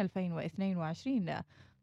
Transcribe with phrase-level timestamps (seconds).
[0.00, 1.26] 2022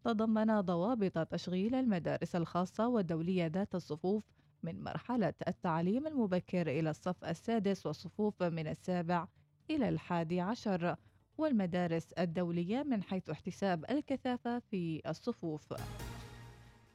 [0.03, 4.23] تضمن ضوابط تشغيل المدارس الخاصة والدولية ذات الصفوف
[4.63, 9.27] من مرحلة التعليم المبكر إلى الصف السادس والصفوف من السابع
[9.69, 10.95] إلى الحادي عشر
[11.37, 15.73] والمدارس الدولية من حيث احتساب الكثافة في الصفوف.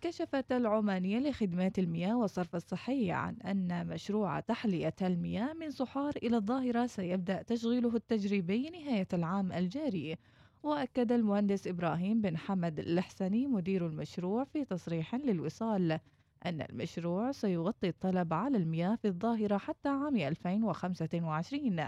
[0.00, 6.86] كشفت العمانية لخدمات المياه والصرف الصحي عن أن مشروع تحلية المياه من صحار إلى الظاهرة
[6.86, 10.16] سيبدأ تشغيله التجريبي نهاية العام الجاري
[10.62, 15.92] وأكد المهندس إبراهيم بن حمد الحسني مدير المشروع في تصريح للوصال
[16.46, 21.80] أن المشروع سيغطي الطلب على المياه في الظاهرة حتى عام 2025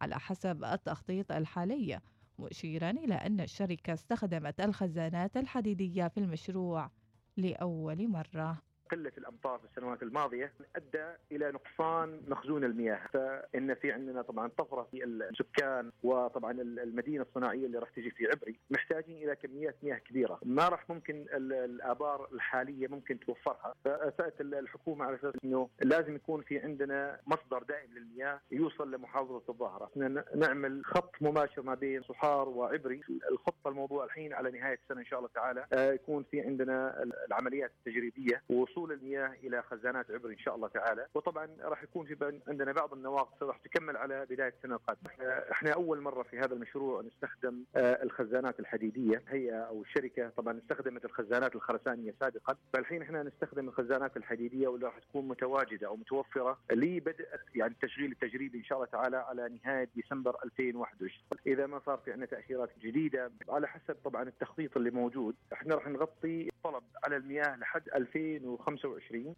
[0.00, 2.00] على حسب التخطيط الحالي
[2.38, 6.90] مشيرا إلى أن الشركة استخدمت الخزانات الحديدية في المشروع
[7.36, 8.62] لأول مرة.
[8.92, 13.00] قلة الأمطار في السنوات الماضية أدى إلى نقصان مخزون المياه.
[13.12, 18.58] فإن في عندنا طبعا طفرة في السكان وطبعا المدينة الصناعية اللي راح تجي في عبري
[18.70, 20.38] محتاجين إلى كميات مياه كبيرة.
[20.44, 23.74] ما راح ممكن الآبار الحالية ممكن توفرها.
[23.84, 29.90] فاسست الحكومة على أساس إنه لازم يكون في عندنا مصدر دائم للمياه يوصل لمحافظة الظاهرة.
[30.36, 33.00] نعمل خط مباشر ما بين صحار وعبري.
[33.32, 37.72] الخطة الموضوع الحين على نهاية السنة إن شاء الله تعالى آه، يكون في عندنا العمليات
[37.78, 41.06] التجريبية ووصول وصول المياه إلى خزانات عبر إن شاء الله تعالى.
[41.14, 45.10] وطبعا راح يكون في عندنا بعض النواقص راح تكمل على بداية السنة القادمة.
[45.52, 49.22] إحنا أول مرة في هذا المشروع نستخدم آه، الخزانات الحديدية.
[49.28, 52.56] هي أو الشركة طبعا استخدمت الخزانات الخرسانية سابقا.
[52.72, 58.58] فالحين إحنا نستخدم الخزانات الحديدية واللي راح تكون متواجدة أو متوفرة لبدء يعني التشغيل التجريبي
[58.58, 61.10] إن شاء الله تعالى على نهاية ديسمبر 2021
[61.46, 65.88] إذا ما صار في عندنا تاثيرات جديدة على حسب طبعا التخطيط اللي موجود إحنا راح
[65.88, 69.34] نغطي طلب على المياه لحد 2025 25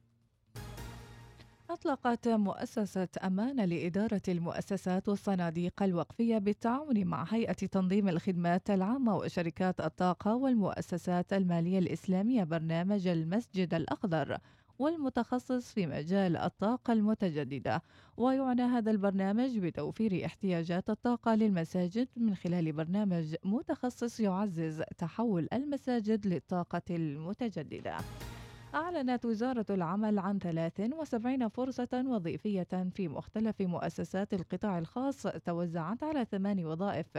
[1.70, 10.36] أطلقت مؤسسة أمانة لإدارة المؤسسات والصناديق الوقفية بالتعاون مع هيئة تنظيم الخدمات العامة وشركات الطاقة
[10.36, 14.38] والمؤسسات المالية الإسلامية برنامج المسجد الأخضر
[14.78, 17.82] والمتخصص في مجال الطاقة المتجددة.
[18.16, 26.82] ويعنى هذا البرنامج بتوفير احتياجات الطاقة للمساجد من خلال برنامج متخصص يعزز تحول المساجد للطاقة
[26.90, 27.96] المتجددة.
[28.74, 36.64] أعلنت وزارة العمل عن 73 فرصة وظيفية في مختلف مؤسسات القطاع الخاص توزعت على ثمان
[36.66, 37.18] وظائف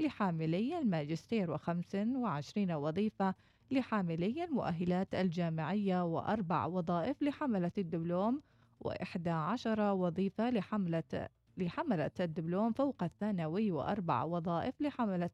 [0.00, 3.34] لحاملي الماجستير و25 وظيفة
[3.70, 8.42] لحاملي المؤهلات الجامعية وأربع وظائف لحملة الدبلوم
[8.80, 15.30] وإحدى عشر وظيفة لحملة لحملة الدبلوم فوق الثانوي وأربع وظائف لحملة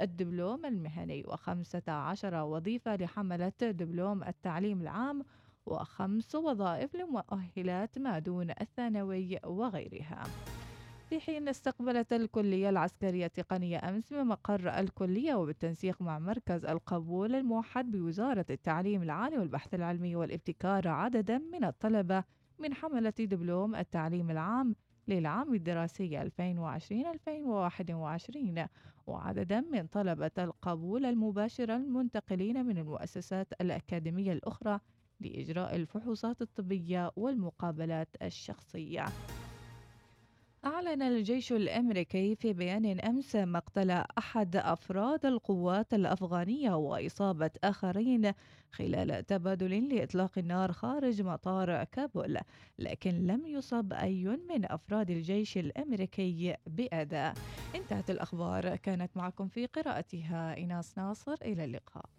[0.00, 5.24] الدبلوم المهني وخمسة عشر وظيفة لحملة دبلوم التعليم العام
[5.66, 10.24] وخمس وظائف لمؤهلات ما دون الثانوي وغيرها.
[11.08, 18.46] في حين استقبلت الكلية العسكرية التقنية أمس بمقر الكلية وبالتنسيق مع مركز القبول الموحد بوزارة
[18.50, 22.24] التعليم العالي والبحث العلمي والابتكار عددا من الطلبة
[22.58, 24.74] من حملة دبلوم التعليم العام
[25.08, 26.24] للعام الدراسي 2020-2021
[29.08, 34.80] وعددا من طلبة القبول المباشر المنتقلين من المؤسسات الأكاديمية الأخرى
[35.20, 39.04] لإجراء الفحوصات الطبية والمقابلات الشخصية.
[40.68, 48.32] أعلن الجيش الأمريكي في بيان أمس مقتل أحد أفراد القوات الأفغانية وإصابة آخرين
[48.72, 52.38] خلال تبادل لإطلاق النار خارج مطار كابول
[52.78, 57.34] لكن لم يصب أي من أفراد الجيش الأمريكي بأذى
[57.74, 58.76] انتهت الأخبار.
[58.76, 61.34] كانت معكم في قراءتها إيناس ناصر.
[61.42, 62.17] إلى اللقاء.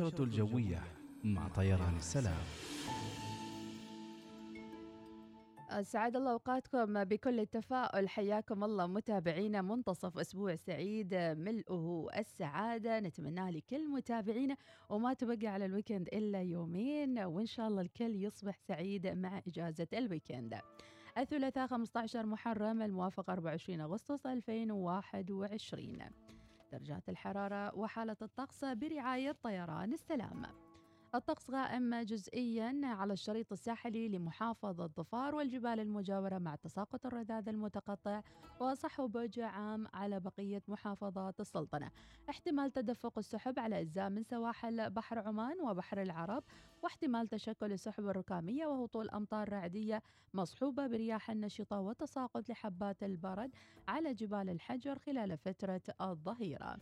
[0.00, 0.82] النشرة الجوية
[1.24, 2.42] مع طيران السلام
[5.82, 13.88] سعد الله أوقاتكم بكل التفاؤل حياكم الله متابعينا منتصف أسبوع سعيد ملؤه السعادة نتمناه لكل
[13.88, 14.56] متابعينا
[14.88, 19.88] وما تبقى على ال weekend إلا يومين وإن شاء الله الكل يصبح سعيد مع إجازة
[19.92, 20.60] ال weekend.
[21.18, 25.98] الثلاثاء 15 محرم الموافق 24 أغسطس 2021.
[26.74, 30.42] درجات الحرارة وحالة الطقس برعاية طيران السلام.
[31.14, 38.22] الطقس غائم جزئيا على الشريط الساحلي لمحافظة ظفار والجبال المجاورة مع تساقط الرذاذ المتقطع
[38.60, 41.90] وصحو بوجه عام على بقية محافظات السلطنة.
[42.30, 46.44] احتمال تدفق السحب على أجزاء من سواحل بحر عمان وبحر العرب
[46.82, 50.02] واحتمال تشكل السحب الركامية وهطول أمطار رعدية
[50.34, 53.50] مصحوبة برياح نشطة وتساقط لحبات البرد
[53.88, 56.76] على جبال الحجر خلال فترة الظهيرة.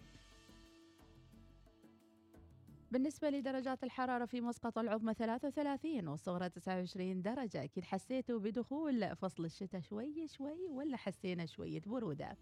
[2.93, 9.81] بالنسبة لدرجات الحرارة في مسقط العظمى 33 والصغرى 29 درجة أكيد حسيتوا بدخول فصل الشتاء
[9.81, 12.37] شوي شوي ولا حسينا شوية برودة؟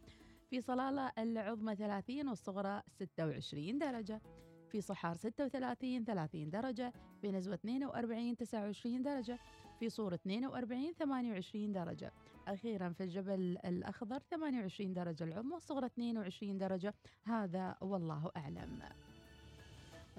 [0.50, 4.20] في صلالة العظمى 30 والصغرى 26 درجة
[4.68, 9.38] في صحار 36 30 درجة في نزوة 42 29 درجة
[9.78, 12.12] في صور 42 28 درجة.
[12.48, 16.94] أخيرا في الجبل الأخضر 28 درجة العظمى والصغرى 22 درجة
[17.24, 18.82] هذا والله أعلم.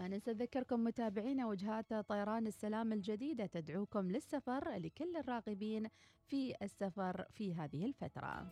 [0.02, 5.88] ما ننسى نذكركم متابعينا وجهات طيران السلام الجديدة تدعوكم للسفر لكل الراغبين
[6.28, 8.48] في السفر في هذه الفترة.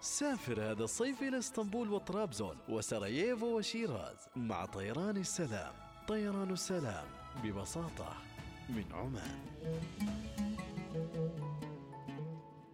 [0.00, 5.74] سافر هذا الصيف إلى إسطنبول وطرابزون وسراييفو وشيراز مع طيران السلام.
[6.08, 7.06] طيران السلام
[7.42, 8.16] ببساطة
[8.68, 9.38] من عمان.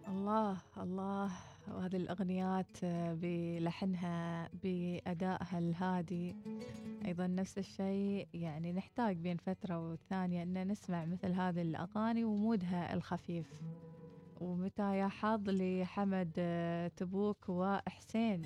[0.07, 1.54] الله الله.
[1.67, 2.85] وهذه الأغنيات
[3.21, 6.35] بلحنها بأدائها الهادي.
[7.05, 13.61] أيضا نفس الشيء يعني نحتاج بين فترة والثانية أن نسمع مثل هذه الأغاني ومودها الخفيف.
[14.41, 16.31] ومتى يا حظ لحمد
[16.97, 18.41] تبوك وحسين.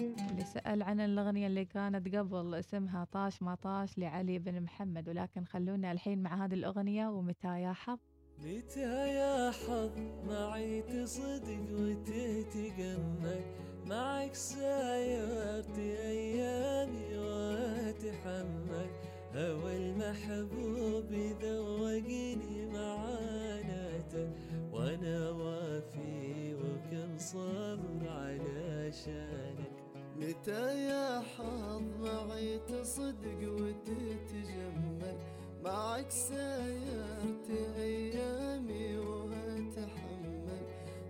[0.00, 5.08] اللي سأل عن الأغنية اللي كانت قبل اسمها طاش ما طاش لعلي بن محمد.
[5.08, 7.98] ولكن خلونا الحين مع هذه الأغنية ومتى يا حظ؟
[8.44, 9.90] متى يا حظ
[10.28, 13.40] معي تصدق وتتجمل
[13.86, 18.90] معك سايرت أيامي وأتحمل
[19.34, 24.30] هوى المحبوب ذوقني معاناته
[24.72, 29.70] وأنا وافي وكم صبر على شانك.
[30.16, 35.16] متى يا حظ معي تصدق وتتجمل.
[35.64, 40.60] معك سايرت أيامي وأتحمل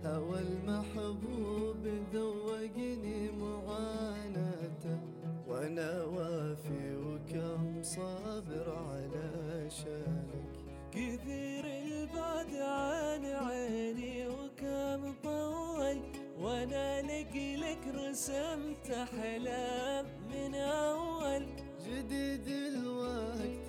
[0.05, 4.99] هوى المحبوب ذوقني معاناته
[5.47, 10.51] وأنا وافي وكم صابر على شانك.
[10.91, 15.97] كثير البعد عن عيني وكم طول
[16.39, 21.45] وأنا لك رسمت احلام من أول
[21.85, 23.60] جديد الوقت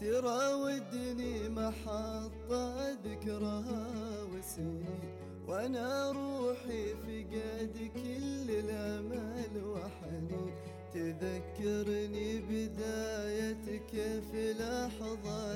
[0.00, 3.86] تراودني محطة ذكرها
[4.32, 5.00] وسنين
[5.48, 10.52] وأنا روحي في قد كل الأمل وحنين.
[10.94, 13.90] تذكرني بدايتك
[14.30, 15.47] في لحظتها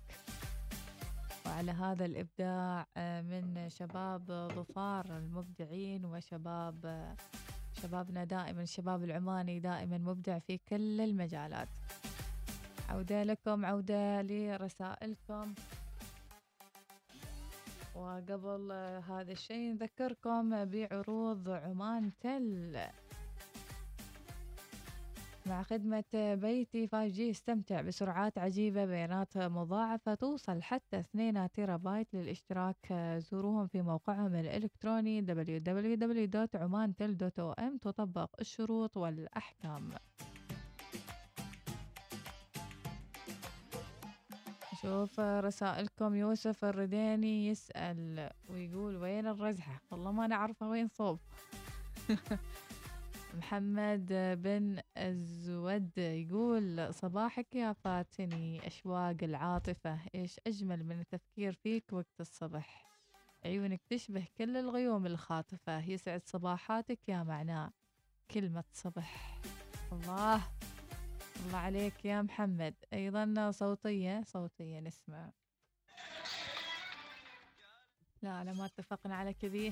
[1.45, 2.87] وعلى هذا الإبداع
[3.21, 7.15] من شباب ظفار المبدعين وشباب
[7.81, 11.67] شبابنا دائما الشباب العماني دائما مبدع في كل المجالات.
[12.89, 15.53] عودة لكم عودة لرسائلكم.
[17.95, 22.77] وقبل آه، هذا الشيء نذكركم بعروض عمان تل.
[25.49, 32.93] مع خدمة بيتي 5G استمتع بسرعات عجيبة بيانات مضاعفة توصل حتى 2 تيرا بايت للاشتراك.
[33.17, 39.93] زوروهم في موقعهم الإلكتروني www.omantel.om تطبق الشروط والأحكام.
[44.81, 51.19] شوف رسائلكم يوسف الرديني يسأل ويقول وين الرزحة؟ والله ما نعرفه وين صوب.
[53.37, 54.05] محمد
[54.43, 62.91] بن الزود يقول صباحك يا فاتني أشواق العاطفة إيش أجمل من التفكير فيك وقت الصبح؟
[63.45, 67.71] عيونك تشبه كل الغيوم الخاطفة يسعد صباحاتك يا معناه
[68.31, 69.41] كلمة صبح.
[69.91, 70.41] الله
[71.45, 72.75] الله عليك يا محمد.
[72.93, 75.31] أيضا صوتية صوتية نسمع.
[78.21, 79.71] لا لا ما اتفقنا على كذي.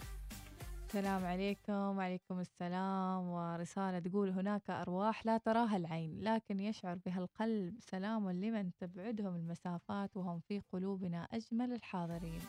[0.87, 7.79] السلام عليكم وعليكم السلام ورسالة تقول هناك أرواح لا تراها العين لكن يشعر بها القلب
[7.79, 12.41] سلام لمن تبعدهم المسافات وهم في قلوبنا أجمل الحاضرين.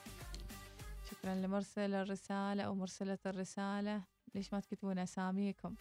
[1.11, 4.03] شكرا لمرسل الرسالة أو مرسلة الرسالة.
[4.35, 5.75] ليش ما تكتبون أساميكم؟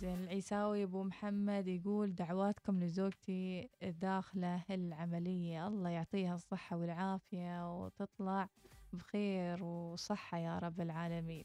[0.00, 5.66] زين العيساوي أبو محمد يقول دعواتكم لزوجتي داخلة العملية.
[5.66, 8.48] الله يعطيها الصحة والعافية وتطلع
[8.94, 11.44] بخير وصحة يا رب العالمين.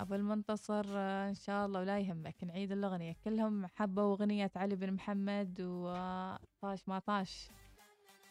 [0.00, 3.16] أبو المنتصر آه، إن شاء الله ولا يهمك نعيد الأغنية.
[3.24, 7.48] كلهم حبوا أغنية علي بن محمد وطاش ما طاش.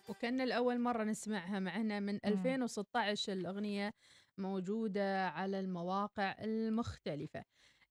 [0.10, 3.94] وكان الأول مرة نسمعها معنا من 2016 الأغنية
[4.38, 7.44] موجودة على المواقع المختلفة.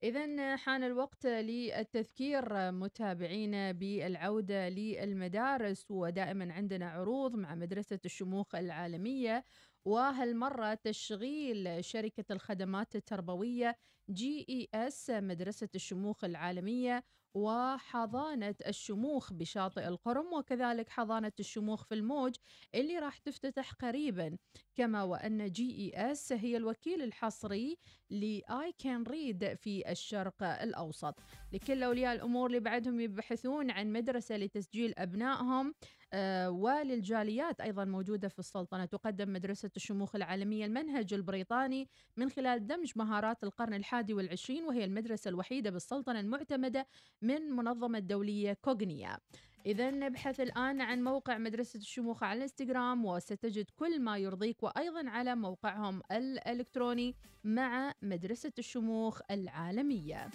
[0.02, 2.72] إذا حان الوقت للتذكير.
[2.72, 9.44] متابعينا بالعودة للمدارس ودائما عندنا عروض مع مدرسة الشموخ العالمية.
[9.84, 13.76] وهالمرة تشغيل شركة الخدمات التربوية
[14.10, 22.34] GES مدرسة الشموخ العالمية وحضانة الشموخ بشاطئ القرم وكذلك حضانة الشموخ في الموج
[22.74, 24.36] اللي راح تفتتح قريبا.
[24.74, 27.78] كما وأن GES هي الوكيل الحصري
[28.10, 31.18] ل I Can Read في الشرق الأوسط.
[31.52, 35.74] لكل أولياء الأمور اللي بعدهم يبحثون عن مدرسة لتسجيل أبنائهم
[36.14, 38.84] آه، وللجاليات أيضا موجودة في السلطنة.
[38.84, 45.28] تقدم مدرسة الشموخ العالمية المنهج البريطاني من خلال دمج مهارات القرن الحادي والعشرين وهي المدرسة
[45.28, 46.86] الوحيدة بالسلطنة المعتمدة
[47.22, 49.18] من منظمة دولية كوغنيا.
[49.66, 55.34] إذا نبحث الآن عن موقع مدرسة الشموخ على الإنستغرام وستجد كل ما يرضيك وأيضا على
[55.34, 57.14] موقعهم الإلكتروني
[57.44, 60.28] مع مدرسة الشموخ العالمية.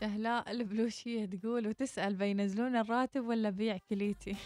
[0.00, 4.36] شهلاء البلوشية تقول وتسأل بينزلون الراتب ولا بيع كليتي؟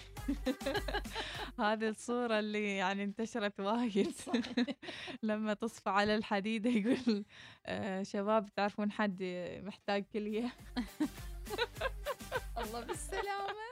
[1.60, 4.14] هذه الصورة اللي يعني انتشرت وايد.
[5.22, 7.24] لما تصفى على الحديدة يقول
[7.66, 9.22] آه شباب تعرفون حد
[9.64, 10.52] محتاج كلية؟
[12.64, 13.71] الله بالسلامة.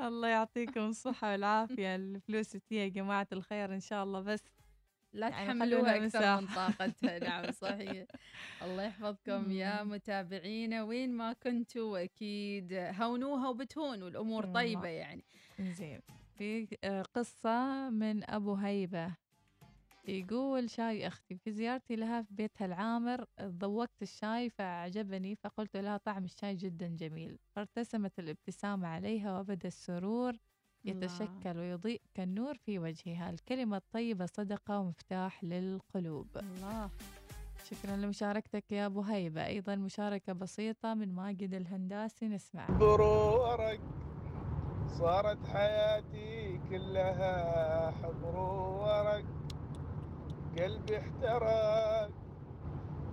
[0.00, 4.42] الله يعطيكم الصحة والعافية الفلوس تجي يا جماعة الخير إن شاء الله بس
[5.12, 6.46] لا يعني تحملوها أكثر من.
[6.46, 8.06] طاقتها نعم صحيح
[8.62, 9.90] الله يحفظكم يا مم.
[9.92, 14.44] متابعينا وين ما كنتوا أكيد هونوها وبتهون والأمور.
[14.46, 15.24] طيبة يعني
[15.60, 16.00] زين
[16.38, 19.16] في آه، قصة من أبو هيبة
[20.08, 26.24] يقول شاي أختي في زيارتي لها في بيتها العامر ذوقت الشاي فأعجبني فقلت لها طعم
[26.24, 27.38] الشاي جدا جميل.
[27.56, 30.40] فارتسمت الابتسامة عليها وبدأ السرور الله.
[30.84, 33.30] يتشكل ويضيء كالنور في وجهها.
[33.30, 36.26] الكلمة الطيبة صدقة ومفتاح للقلوب.
[36.36, 36.90] الله.
[37.64, 39.46] شكرا لمشاركتك يا أبو هيبة.
[39.46, 42.66] أيضا مشاركة بسيطة من ماجد الهنداسي نسمع.
[42.66, 43.80] برورك
[44.98, 49.37] صارت حياتي كلها حبر ورق.
[50.58, 52.10] قلبي احترق.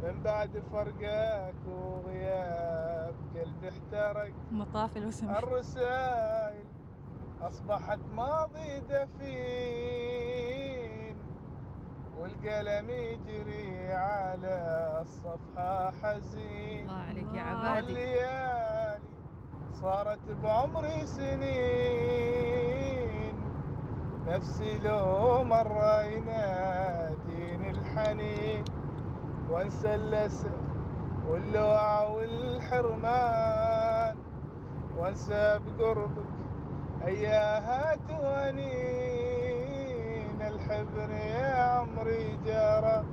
[0.03, 4.33] من بعد فرقك وغياب قلبي احترق.
[4.51, 6.65] مطاف الوسم الرسائل
[7.41, 10.35] أصبحت ماضي دفين
[12.19, 14.57] والقلم يجري على
[15.01, 16.89] الصفحة حزين.
[16.89, 17.41] الله عليك يا.
[17.41, 17.85] عبادي.
[17.85, 18.99] والليالي
[19.81, 22.25] صارت بعمري سنين.
[24.27, 27.34] نفسي لو مرة يناديني
[27.95, 28.63] الحنين
[29.49, 30.51] وانسى الأسى
[31.27, 33.65] واللوع والحرمان.
[34.97, 36.25] وانسى بقربك
[37.07, 39.21] أياها توانين
[40.41, 43.03] الحبر يا عمري جرى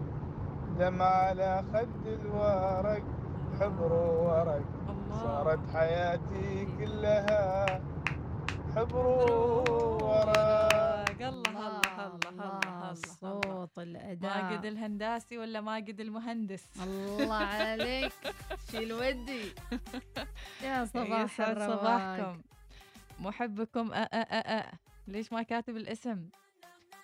[0.78, 3.02] دمع على خد الورق
[3.60, 5.16] حبر ورق الله.
[5.22, 7.80] صارت حياتي كلها
[8.76, 9.06] حبر
[10.02, 11.81] ورق الله.
[12.06, 14.42] الله الله الصوت الأداء.
[14.42, 18.12] ماجد الهنداسي ولا ماجد المهندس؟ الله عليك.
[18.71, 19.54] شيل ودي.
[20.64, 21.78] يا صباح الرواق.
[21.80, 22.42] صباحكم.
[23.21, 24.73] محبكم أ أ أ أ.
[25.09, 26.28] ليش ما كاتب الاسم؟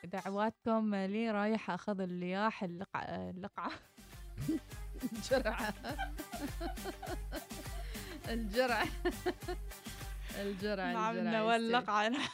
[0.04, 3.70] دعواتكم لي رايح أخذ اللياح اللقعة اللقعة.
[5.12, 5.74] الجرعة.
[8.28, 8.86] الجرعة.
[10.40, 11.50] الجرعة نعم.
[11.50, 12.28] لقعة نعم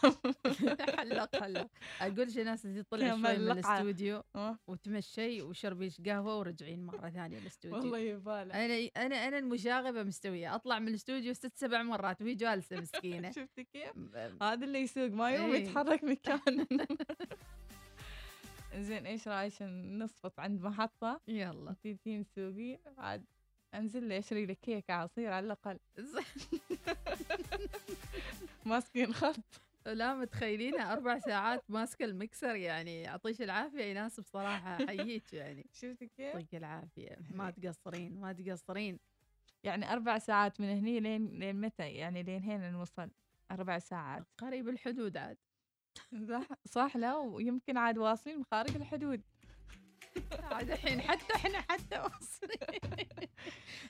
[0.97, 1.67] حلق حلق.
[2.01, 3.51] أقول شي ناس تطلع كم شوي من.
[3.51, 7.79] الاستوديو آه، وتمشي وشربيش قهوة ورجعين مرة ثانية الاستوديو.
[7.79, 10.55] والله يبالع أنا أنا أنا المشاغبة مستوية.
[10.55, 13.31] أطلع من الاستوديو ست سبع مرات وهي جالسة مسكينة.
[13.39, 13.93] شفتي كيف؟
[14.43, 15.63] هذا اللي يسوق ما يوم إيه.
[15.69, 16.67] يتحرك مكان
[18.79, 21.75] زين إيش رأيك نصفط عند محطة؟ يلا.
[21.83, 23.25] تيجين تسوقين عاد.
[23.75, 25.79] أنزل لي اشتري لك كيك عصير على الأقل.
[28.67, 29.37] ماسكين خط.
[29.87, 33.85] لا متخيلينها أربع ساعات ماسكه المكسر يعني يعطيش العافية.
[33.85, 35.67] يناسب صراحة حييك يعني.
[35.73, 37.19] شفتي كيف؟ يعطيك العافية.
[37.31, 38.99] ما تقصرين ما تقصرين.
[39.65, 43.11] يعني أربع ساعات من هني لين لين متى؟ يعني لين هنا نوصل؟
[43.51, 44.25] أربع ساعات.
[44.39, 45.39] قريب الحدود عاد.
[46.29, 49.23] صح صح لا ويمكن عاد واصلين خارج الحدود.
[50.43, 51.97] عاد الحين حتى إحنا حتى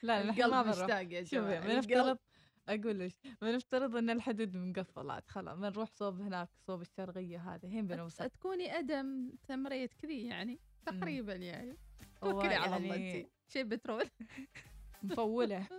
[0.03, 0.69] لا ما القلب بنروح.
[0.69, 2.19] مشتاق يا شوفي بنفترض
[2.69, 8.31] أقول لك بنفترض إن الحدود مقفلات خلاص بنروح صوب هناك صوب الشرقية هذا هين بنوصل.
[8.31, 11.77] تكوني أدم ثمرية كذي يعني تقريبا يعني.
[12.21, 13.29] توكلي على الله يعني انت.
[13.49, 14.05] شيء بترول.
[15.03, 15.67] مفولة.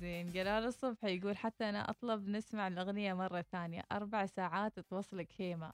[0.00, 3.82] زين جلال الصبح يقول حتى أنا أطلب نسمع الأغنية مرة ثانية.
[3.92, 5.72] أربع ساعات توصلك هيمة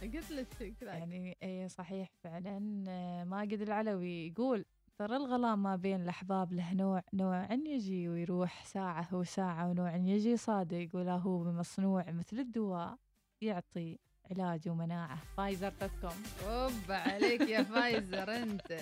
[0.60, 4.64] قلت لك يعني إيه صحيح فعلا آه، ماجد العلوي يقول
[4.98, 10.88] ترى الغلام ما بين الأحباب له نوع نوع يجي ويروح ساعة وساعة ونوع يجي صادق
[10.94, 12.96] ولا هو بمصنوع مثل الدواء
[13.40, 13.98] يعطي
[14.30, 15.18] علاج ومناعة.
[15.36, 16.48] Pfizer dot com.
[16.48, 18.78] أوبا عليك يا فايزر أنت.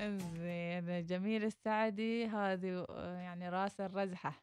[0.42, 2.26] زين جميل السعدي.
[2.26, 4.34] هذه آه، يعني رأس الرزحة.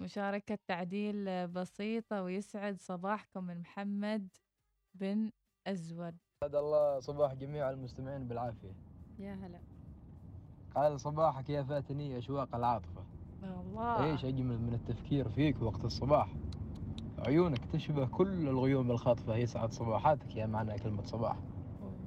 [0.00, 4.28] مشاركة تعديل بسيطة ويسعد صباحكم من محمد
[4.94, 5.30] بن
[5.66, 6.16] أزود.
[6.40, 8.72] سعد الله صباح جميع المستمعين بالعافية.
[9.18, 9.60] يا هلا.
[10.74, 13.04] قال صباحك يا فاتني أشواق العاطفة.
[13.42, 14.04] الله.
[14.04, 16.34] إيش أجمل من التفكير فيك وقت الصباح؟
[17.18, 19.36] عيونك تشبه كل الغيوم الخاطفة.
[19.36, 21.36] يسعد صباحاتك يا معنى كلمة صباح.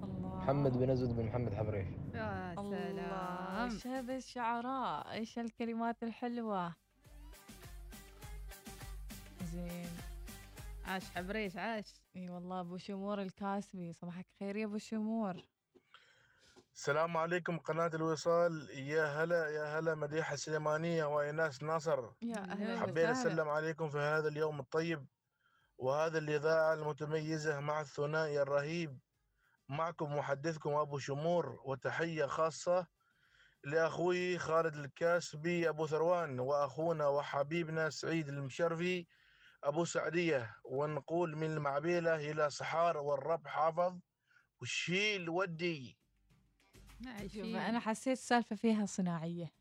[0.04, 3.72] الله محمد بن أزود بن محمد حبريش يا سلام.
[3.72, 6.76] إيش هذا الشعراء؟ إيش الكلمات الحلوة؟
[9.58, 9.90] زين.
[10.86, 11.94] عاش حبريش عاش.
[12.16, 15.36] إي والله أبو شمور الكاسبي صباحك خير يا أبو شمور.
[16.74, 18.70] السلام عليكم قناة الوصال.
[18.70, 22.12] يا هلا يا هلا مديحة سليمانية وإيناس ناصر.
[22.22, 23.12] يا أهلا حبيت وسهلا.
[23.12, 25.06] أسلم عليكم في هذا اليوم الطيب
[25.78, 29.00] وهذا الإذاعة المتميزة مع الثنائي الرهيب.
[29.70, 32.88] معكم محدثكم أبو شمور وتحية خاصة
[33.64, 39.08] لأخوي خالد الكاسبي أبو ثروان وأخونا وحبيبنا سعيد المشرفي.
[39.64, 44.00] أبو سعدية ونقول من المعبيلة إلى صحار والرب حافظ
[44.60, 45.98] والشيل ودي.
[47.02, 49.52] شوف عايشين أنا حسيت السالفة فيها صناعية.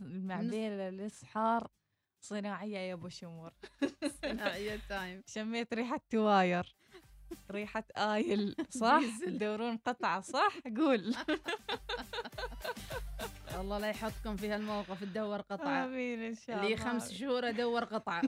[0.00, 1.68] المعبيلة الإصحار
[2.20, 3.52] صناعية يا أبو شمور.
[4.22, 6.76] صناعية time شميت ريحة تواير
[7.50, 9.38] ريحة oil صح؟ ديزل.
[9.38, 11.14] تدورون قطعة صح؟ قول.
[13.60, 15.84] الله لا يحطكم في هالموقف تدور قطعة.
[15.84, 16.66] آمين إن شاء الله.
[16.66, 18.22] اللي خمس شهور أدور قطعة.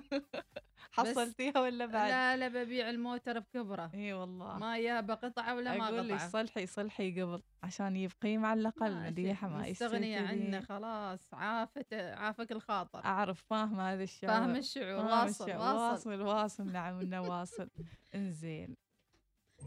[0.95, 3.91] حصلتيها ولا بعد؟ لا لا ببيع الموتر بكبره.
[3.95, 8.37] اي والله ما يابا قطعة ولا ما أقول لك قطعة؟ صلحي صلحي قبل عشان يبقي
[8.37, 10.15] ما مديحة شيء، ما يستهتري.
[10.17, 13.05] عنه خلاص عافت عافك الخاطر.
[13.05, 14.33] أعرف فاهمة هذا الشعور.
[14.33, 15.75] فاهم الشعور واصل الشعور.
[15.75, 16.11] واصل.
[16.11, 17.69] واصل واصل نعم إنه واصل.
[18.15, 18.77] إنزين.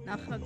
[0.06, 0.44] ناخذ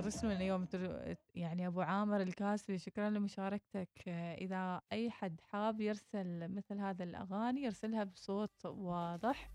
[0.00, 4.08] رسلوا لنا يوم تر- يعني أبو عامر الكاسبي شكرا لمشاركتك.
[4.08, 9.50] إذا أي حد حاب يرسل مثل هذا الأغاني يرسلها بصوت واضح.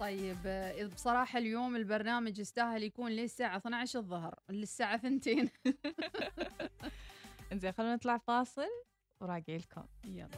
[0.00, 5.20] طيب آه، بصراحة اليوم البرنامج يستاهل يكون للساعة 12 الظهر للساعة 2
[7.52, 8.68] إنزين خلونا نطلع فاصل
[9.20, 9.84] وراجع لكم.
[10.04, 10.28] يلا.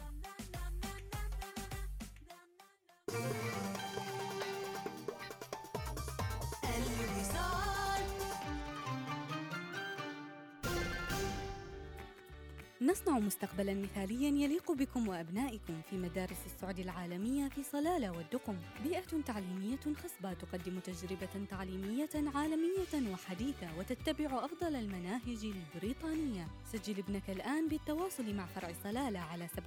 [12.83, 19.77] نصنع مستقبلا مثاليا يليق بكم وأبنائكم في مدارس السعد العالمية في صلالة والدقم بيئة تعليمية
[19.77, 26.47] خصبة تقدم تجربة تعليمية عالمية وحديثة وتتبع أفضل المناهج البريطانية.
[26.73, 29.61] سجل ابنك الآن بالتواصل مع فرع صلالة على 72668800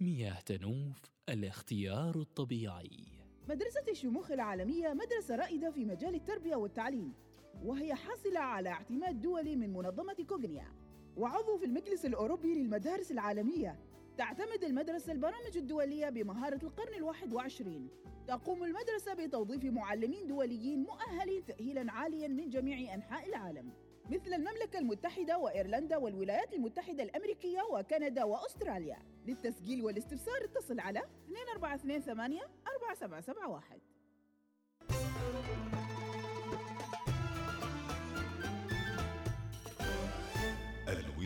[0.00, 3.06] مياه تنوف الاختيار الطبيعي.
[3.48, 7.25] مدرسة الشموخ العالمية مدرسة رائدة في مجال التربية والتعليم.
[7.64, 10.72] وهي حاصلة على اعتماد دولي من منظمة كوغنيا.
[11.16, 13.78] وعضو في المجلس الأوروبي للمدارس العالمية
[14.18, 17.88] تعتمد المدرسة البرامج الدولية بمهارة القرن الواحد وعشرين.
[18.28, 23.72] تقوم المدرسة بتوظيف معلمين دوليين مؤهلين تأهيلا عاليا من جميع أنحاء العالم.
[24.10, 28.98] مثل المملكة المتحدة وإيرلندا والولايات المتحدة الأمريكية وكندا وأستراليا.
[29.26, 33.80] للتسجيل والاستفسار اتصل على 2428 4771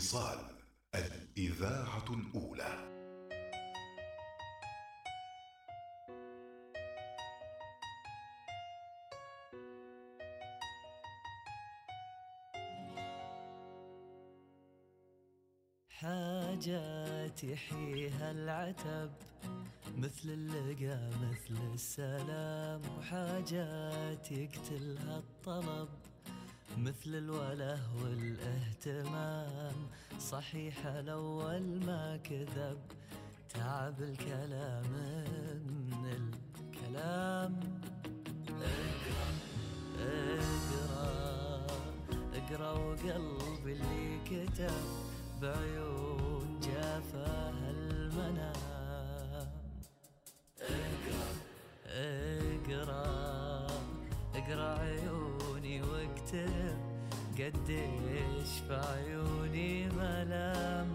[0.00, 0.38] الوصال
[0.94, 2.90] الإذاعة الأولى.
[15.88, 19.10] حاجات يحييها العتب
[19.96, 26.09] مثل اللقى مثل السلام وحاجات يقتلها الطلب.
[26.78, 29.74] مثل الوله والاهتمام.
[30.18, 32.78] صحيح الأول ما كذب
[33.54, 34.84] تعب الكلام
[35.90, 36.32] من
[36.64, 37.60] الكلام.
[38.60, 39.28] اقرأ
[39.98, 41.66] اقرأ
[42.34, 44.84] اقرأ وقلبي اللي كتب
[45.42, 49.50] بعيون جافاه المنام.
[50.60, 51.30] اقرأ
[51.86, 53.66] اقرأ
[54.34, 55.29] اقرأ عيوني
[55.82, 56.76] واكتب
[57.38, 60.86] قديش في عيوني ملام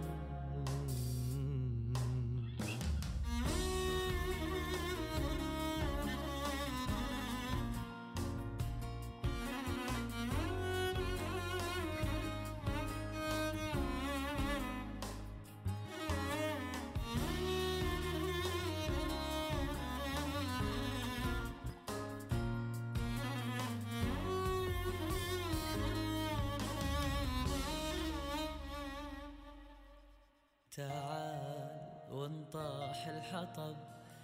[30.77, 31.69] تعال
[32.11, 33.75] وانطاح الحطب.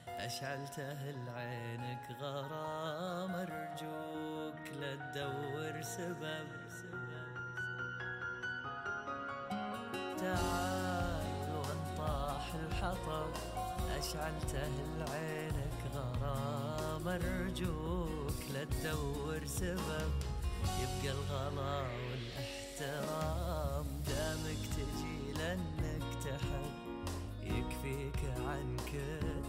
[0.08, 6.48] أشعلته لعينك غرام أرجوك لا تدور سبب.
[10.18, 13.32] تعال وانطاح الحطب.
[14.00, 14.68] أشعلته
[15.00, 20.12] لعينك غرام أرجوك لا تدور سبب.
[20.82, 25.71] يبقى الغلا والإحترام دامك تجي لأنك
[26.24, 26.72] تحب
[27.44, 29.41] يكفيك عن كثر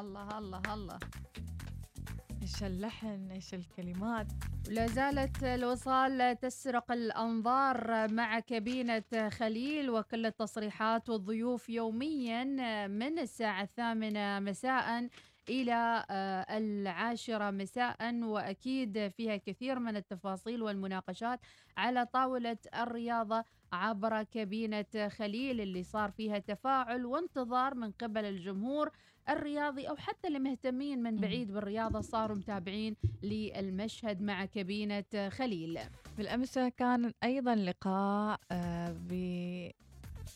[0.00, 0.98] الله الله الله.
[2.42, 4.26] إيش اللحن إيش الكلمات؟
[4.68, 12.44] ولا زالت الوصال تسرق الأنظار مع كابينة خليل وكل التصريحات والضيوف يوميا
[12.86, 15.08] من الساعة الثامنة مساء
[15.48, 17.96] إلى آه، العاشرة مساء.
[18.24, 21.40] وأكيد فيها كثير من التفاصيل والمناقشات
[21.76, 28.90] على طاولة الرياضة عبر كابينة خليل اللي صار فيها تفاعل وانتظار من قبل الجمهور
[29.30, 35.78] الرياضي أو حتى اللي مهتمين من بعيد بالرياضة صاروا متابعين للمشهد مع كابينة خليل.
[36.16, 39.12] بالأمس كان أيضا لقاء آه، ب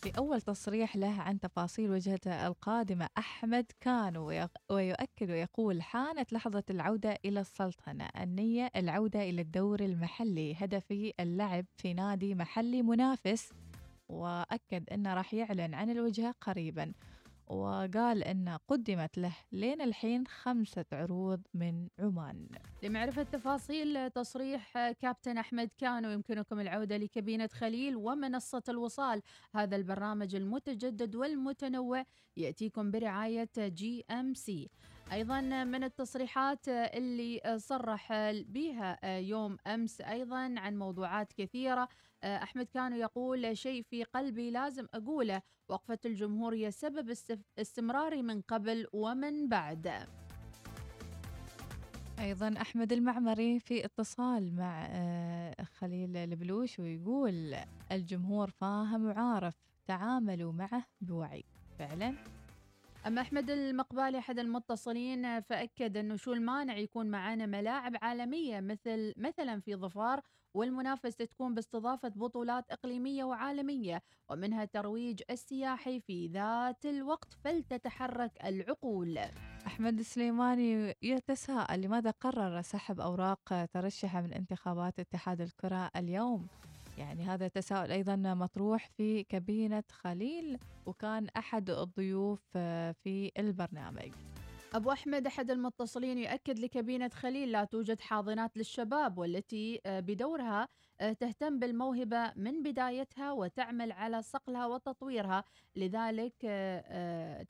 [0.05, 3.09] بأول تصريح له عن تفاصيل وجهته القادمة.
[3.19, 4.17] أحمد كان
[4.71, 10.55] ويؤكد ويقول حانت لحظة العودة إلى السلطنة النية العودة إلى الدور المحلي.
[10.59, 13.53] هدفي اللعب في نادي محلي منافس.
[14.09, 16.93] وأكد أنه راح يعلن عن الوجهة قريبا.
[17.47, 22.49] وقال أن قدمت له لين الحين خمسة عروض من عمان.
[22.83, 29.23] لمعرفة تفاصيل تصريح كابتن أحمد كانو يمكنكم العودة لكابينة خليل ومنصة الوصال.
[29.55, 32.05] هذا البرنامج المتجدد والمتنوع
[32.37, 34.71] يأتيكم برعاية GMC.
[35.13, 41.89] أيضا من التصريحات اللي صرح بها يوم أمس أيضا عن موضوعات كثيرة.
[42.25, 45.43] أحمد كانو يقول شيء في قلبي لازم أقوله.
[45.69, 47.15] وقفة الجمهور هي سبب
[47.59, 49.93] استمراري من قبل ومن بعد.
[52.19, 57.55] أيضا أحمد المعمري في اتصال مع آه، خليل البلوش ويقول
[57.93, 59.55] الجمهور فاهم وعارف
[59.87, 61.45] تعاملوا معه بوعي.
[61.79, 62.42] فعلا.
[63.07, 69.61] أما أحمد المقبالي أحد المتصلين فأكد أنه شو المانع يكون معنا ملاعب عالمية مثل مثلا
[69.61, 70.21] في ظفار
[70.55, 79.19] والمنافسة تكون باستضافة بطولات إقليمية وعالمية ومنها ترويج السياحي في ذات الوقت فلتتحرك العقول.
[79.67, 86.47] أحمد السليماني يتساءل لماذا قرر سحب أوراق ترشحه من انتخابات اتحاد الكرة اليوم؟
[86.99, 94.13] يعني هذا تساؤل أيضا مطروح في كابينة خليل وكان أحد الضيوف آه، في البرنامج.
[94.75, 100.69] أبو أحمد أحد المتصلين يؤكد لكابينة خليل لا توجد حاضنات للشباب والتي آه، بدورها
[101.01, 105.45] آه، تهتم بالموهبة من بدايتها وتعمل على صقلها وتطويرها.
[105.77, 106.35] لذلك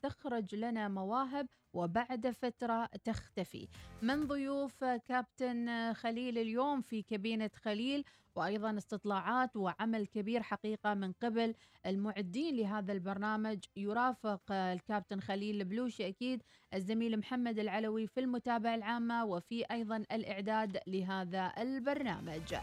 [0.01, 3.67] تخرج لنا مواهب وبعد فترة تختفي.
[4.01, 8.03] من ضيوف كابتن خليل اليوم في كابينة خليل
[8.35, 13.59] وأيضا استطلاعات وعمل كبير حقيقة من قبل المعدين لهذا البرنامج.
[13.77, 16.43] يرافق الكابتن خليل البلوشي أكيد
[16.73, 22.55] الزميل محمد العلوي في المتابعة العامة وفي أيضا الإعداد لهذا البرنامج.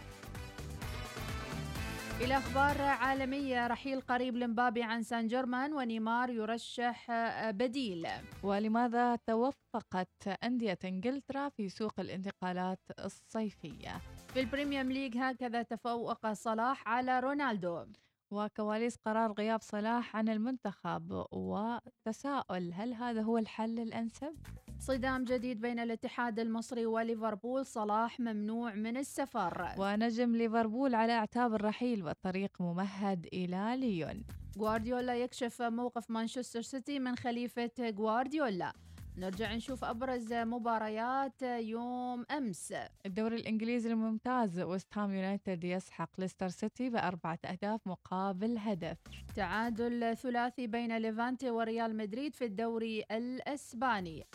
[2.21, 7.11] إلى أخبار عالمية رحيل قريب لمبابي عن سان جيرمان ونيمار يرشح
[7.51, 8.07] بديل.
[8.43, 14.01] ولماذا توفقت أندية إنجلترا في سوق الانتقالات الصيفية؟
[14.33, 17.85] في ال Premier League هكذا تفوق صلاح على رونالدو.
[18.31, 24.35] وكواليس قرار غياب صلاح عن المنتخب وتساؤل هل هذا هو الحل الأنسب؟
[24.79, 29.75] صدام جديد بين الاتحاد المصري وليفربول صلاح ممنوع من السفر.
[29.77, 34.23] ونجم ليفربول على اعتاب الرحيل والطريق ممهد إلى ليون.
[34.59, 38.73] غوارديولا يكشف موقف مانشستر سيتي من خليفة غوارديولا.
[39.17, 42.73] نرجع نشوف أبرز مباريات يوم أمس.
[43.05, 48.97] الدوري الإنجليزي الممتاز ويست هام يونايتد يسحق ليستر سيتي بأربعة أهداف مقابل هدف.
[49.35, 54.25] تعادل ثلاثي بين ليفانتي وريال مدريد في الدوري الأسباني.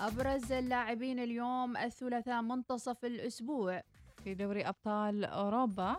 [0.00, 3.82] أبرز اللاعبين اليوم الثلاثاء منتصف الأسبوع.
[4.24, 5.96] في دوري أبطال أوروبا.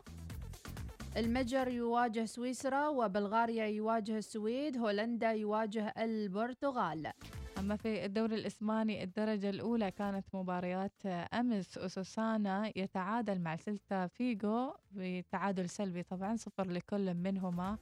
[1.17, 7.11] المجر يواجه سويسرا وبلغاريا يواجه السويد هولندا يواجه البرتغال.
[7.63, 15.69] أما في الدوري الإسباني الدرجة الأولى كانت مباريات أمس أوسوسانا يتعادل مع سيلتا فيجو بتعادل
[15.69, 17.77] سلبي طبعا صفر لكل منهما.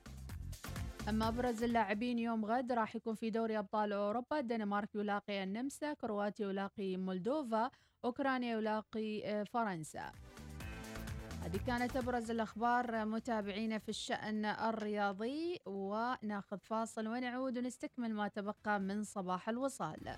[1.09, 6.49] أما أبرز اللاعبين يوم غد راح يكون في دوري أبطال أوروبا الدنمارك يلاقي النمسا كرواتيا
[6.49, 7.71] يلاقي مولدوفا
[8.05, 10.11] أوكرانيا يلاقي آه، فرنسا.
[11.41, 19.03] هذه كانت أبرز الأخبار متابعينا في الشأن الرياضي وناخذ فاصل ونعود ونستكمل ما تبقى من
[19.03, 20.15] صباح الوصال.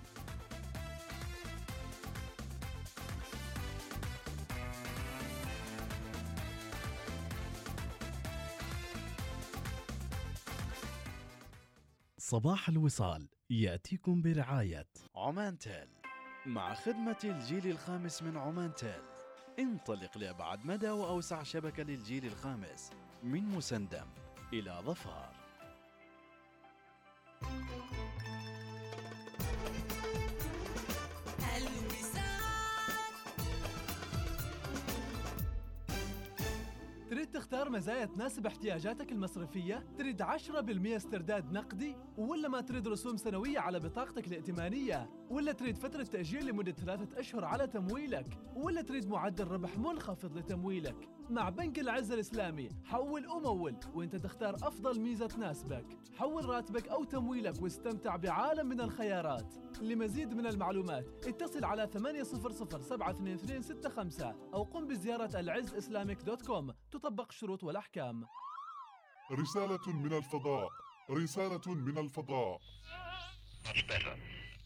[12.18, 15.88] صباح الوصال يأتيكم برعاية عمان تيل.
[16.46, 19.13] مع خدمة الجيل الخامس من عمان تيل.
[19.58, 22.90] انطلق لأبعد مدى وأوسع شبكة للجيل الخامس
[23.22, 24.06] من مسندم
[24.52, 25.34] إلى ظفار.
[37.10, 43.80] تختار مزايا تناسب احتياجاتك المصرفية؟ تريد 10% استرداد نقدي؟ ولا ما تريد رسوم سنوية على
[43.80, 49.78] بطاقتك الائتمانية؟ ولا تريد فترة تأجيل لمدة ثلاثة أشهر على تمويلك؟ ولا تريد معدل ربح
[49.78, 52.68] منخفض لتمويلك؟ مع بنك العز الإسلامي.
[52.84, 55.86] حول ومول وإنت تختار أفضل ميزة تناسبك.
[56.16, 59.54] حول راتبك أو تمويلك واستمتع بعالم من الخيارات.
[59.80, 66.74] لمزيد من المعلومات اتصل على 800 72265 أو قم بزيارة العز إسلامك دوت كوم.
[66.90, 68.26] تطبق الشروط والأحكام.
[69.32, 70.68] رسالة من الفضاء.
[71.10, 72.60] رسالة من الفضاء.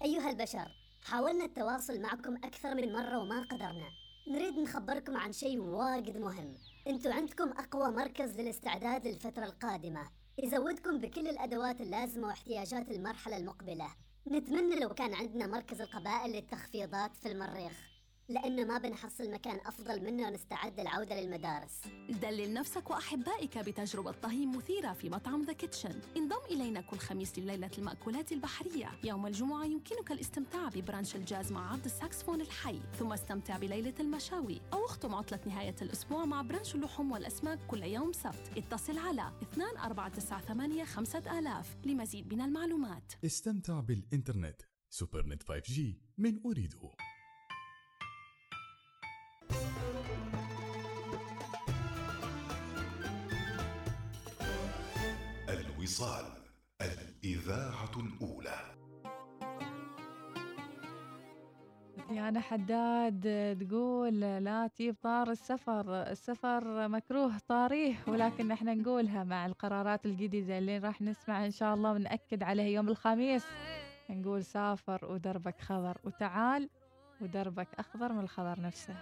[0.03, 0.69] أيها البشر
[1.05, 4.08] حاولنا التواصل معكم أكثر من مرة وما قدرنا.
[4.29, 6.55] نريد نخبركم عن شيء واجد مهم.
[6.87, 10.11] أنتوا عندكم أقوى مركز للاستعداد للفترة القادمة.
[10.39, 13.89] يزودكم بكل الأدوات اللازمة واحتياجات المرحلة المقبلة.
[14.31, 17.88] نتمنى لو كان عندنا مركز القبائل للتخفيضات في المريخ.
[18.31, 21.81] لأنه ما بنحصل مكان أفضل منه نستعد للعودة للمدارس.
[22.09, 27.71] دلل نفسك وأحبائك بتجربة طهي مثيرة في مطعم The Kitchen انضم إلينا كل خميس لليلة
[27.79, 28.91] المأكولات البحرية.
[29.05, 32.81] يوم الجمعة يمكنك الاستمتاع ب brunch الجاز مع عرض الساكسفون الحي.
[32.99, 34.61] ثم استمتع بليلة المشاوي.
[34.73, 38.51] أو اختم عطلة نهاية الأسبوع مع brunch اللحوم والأسماك كل يوم سبت.
[38.57, 43.13] اتصل على 2498 5000 لمزيد من المعلومات.
[43.25, 44.63] استمتع بالإنترنت.
[44.91, 45.81] سوبرنت 5G
[46.19, 46.91] من أريده
[55.49, 56.25] الوصال
[56.83, 58.75] الإذاعة الأولى.
[62.11, 63.23] ديانا حداد
[63.61, 66.03] تقول لا تجيب طار السفر.
[66.03, 71.93] السفر مكروه طاريه ولكن إحنا نقولها مع القرارات الجديدة اللي راح نسمع إن شاء الله
[71.93, 73.45] ونأكد عليها يوم الخميس.
[74.11, 76.69] نقول سافر ودربك خضر وتعال
[77.21, 78.95] ودربك أخضر من الخضر نفسه.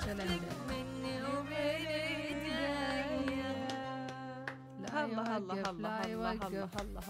[0.00, 0.68] الكلام ده.
[5.04, 7.02] الله الله الله الله الله الله.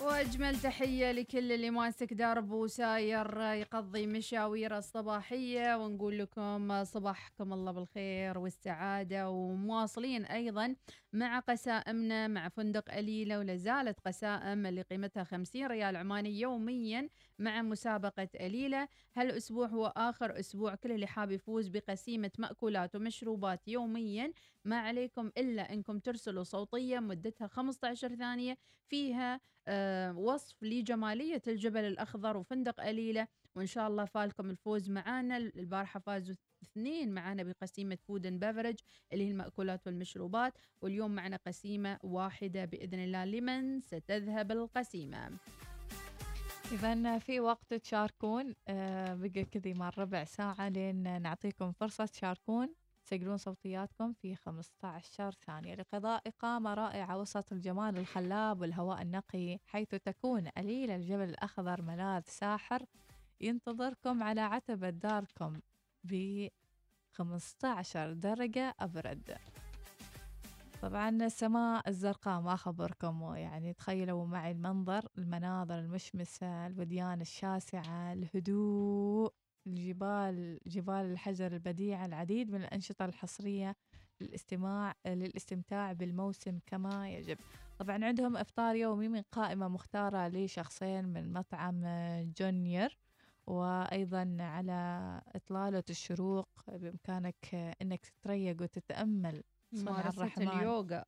[0.00, 8.38] وأجمل تحية لكل اللي ماسك درب وساير يقضي مشاويره الصباحية ونقول لكم صباحكم الله بالخير
[8.38, 10.74] والسعادة ومواصلين أيضا
[11.14, 17.08] مع قسائمنا مع فندق أليلة ولا زالت قسائم اللي قيمتها 50 ريال عماني يوميا
[17.38, 18.88] مع مسابقة أليلة.
[19.16, 24.32] هالأسبوع هو آخر أسبوع كل اللي حاب يفوز بقسيمة مأكولات ومشروبات يوميا.
[24.64, 28.58] ما عليكم إلا أنكم ترسلوا صوتية مدتها 15 ثانية
[28.88, 33.28] فيها آه وصف لجمالية الجبل الأخضر وفندق أليلة.
[33.56, 35.36] وإن شاء الله فالكم الفوز معانا.
[35.36, 36.34] البارحة فازوا
[36.76, 38.74] اثنين معانا بقسيمة food and beverage
[39.12, 40.52] اللي هي المأكولات والمشروبات
[40.82, 43.24] واليوم معنا قسيمة واحدة بإذن الله.
[43.24, 45.30] لمن ستذهب القسيمة؟
[46.72, 48.54] إذا في وقت تشاركون.
[48.68, 52.74] آه، بقى كذي مع ربع ساعة لين نعطيكم فرصة تشاركون.
[53.04, 60.48] تسجلون صوتياتكم في 15 ثانية لقضاء إقامة رائعة وسط الجمال الخلاب والهواء النقي حيث تكون
[60.48, 62.84] قليلة الجبل الأخضر ملاذ ساحر.
[63.40, 65.60] ينتظركم على عتبة داركم
[67.14, 69.36] 15 درجة أبرد.
[70.82, 79.32] طبعا السماء الزرقاء ما أخبركم يعني تخيلوا معي المنظر المناظر المشمسة الوديان الشاسعة الهدوء
[79.66, 83.76] الجبال جبال الحجر البديعة العديد من الأنشطة الحصرية
[84.20, 87.38] للاستماع للاستمتاع بالموسم كما يجب.
[87.78, 91.82] طبعا عندهم إفطار يومي من قائمة مختارة لشخصين من مطعم
[92.38, 92.88] جونيبر.
[93.46, 99.42] وأيضا على إطلالة الشروق بإمكانك أنك تتريق وتتأمل
[99.72, 100.48] ممارسة الرحمن.
[100.48, 101.04] اليوغا.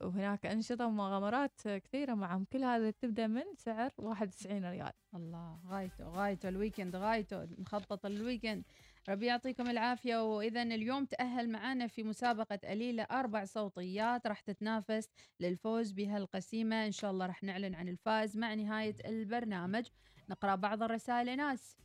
[0.00, 4.92] وهناك أنشطة ومغامرات كثيرة معهم كل هذا تبدأ من سعر 91 ريال.
[5.14, 8.64] الله غايته غايته ال weekend غايته نخطط ال weekend.
[9.08, 10.36] ربي يعطيكم العافية.
[10.36, 14.26] وإذا اليوم تأهل معنا في مسابقة أليلة أربع صوتيات.
[14.26, 15.08] راح تتنافس
[15.40, 16.86] للفوز بهالقسيمة.
[16.86, 19.86] إن شاء الله راح نعلن عن الفائز مع نهاية البرنامج.
[20.32, 21.76] نقرأ بعض الرسائل ناس.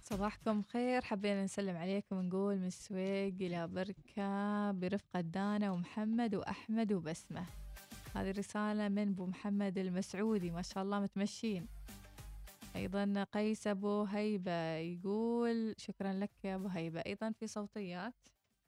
[0.00, 1.02] صباحكم خير.
[1.02, 7.44] حبينا نسلم عليكم ونقول من السويق إلى بركة برفقة دانا ومحمد وأحمد وبسمة.
[8.14, 10.50] هذه رسالة من أبو محمد المسعودي.
[10.50, 11.66] ما شاء الله متمشين.
[12.76, 17.00] أيضا قيس أبو هيبة يقول شكرا لك يا أبو هيبة.
[17.00, 18.14] أيضا في صوتيات.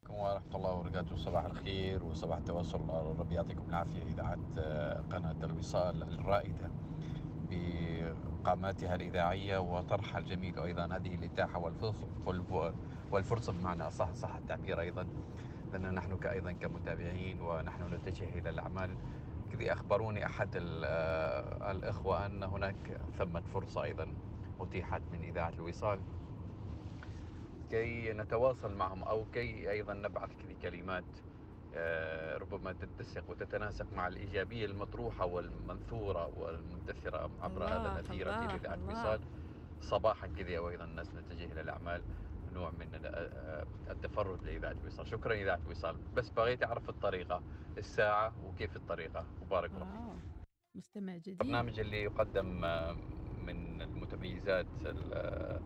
[0.09, 1.15] عليكم ورحمة الله وبركاته.
[1.15, 2.89] صباح الخير وصباح التواصل.
[3.19, 4.35] ربي يعطيكم العافية إذاعة
[5.11, 6.71] قناة الوصال الرائدة.
[7.49, 12.75] بقاماتها الإذاعية وطرحها الجميل وأيضا هذه الإتاحة والفرصة والف-
[13.11, 15.07] والفرصة بمعنى أصح صح التعبير أيضا
[15.73, 18.97] لأن نحن أيضا كمتابعين ونحن نتجه إلى الأعمال.
[19.51, 20.49] كذا أخبروني أحد
[20.85, 24.13] آه، الإخوة أن هناك ثمة فرصة أيضا
[24.59, 25.99] أتيحت من إذاعة الوصال.
[27.71, 31.03] كي نتواصل معهم أو كي أيضا نبعث كذي كلمات.
[32.37, 38.73] ربما تتسق وتتناسق مع الإيجابية المطروحة والمنثورة والمندثره عبر هذا اثير اذاعه الله.
[38.73, 39.21] الوصال
[39.81, 42.01] صباحا كذا وأيضا الناس نتجه إلى الأعمال
[42.53, 47.41] نوع من ال- آه، التفرد لإذاعة الوصال شكرا إذاعة الوصال بس بغيت أعرف الطريقة
[47.77, 50.19] الساعة وكيف الطريقة؟ مبارك الله
[50.75, 51.27] مستمع جديد.
[51.41, 52.93] البرنامج اللي يقدم آه،
[53.37, 55.61] من المتميزات ال- آه،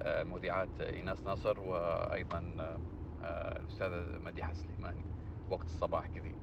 [0.00, 2.78] آه، مذيعات إيناس ناصر وأيضا آه،
[3.24, 5.04] آه، الأستاذة مديحة سليماني.
[5.52, 6.34] وقت الصباح كذي.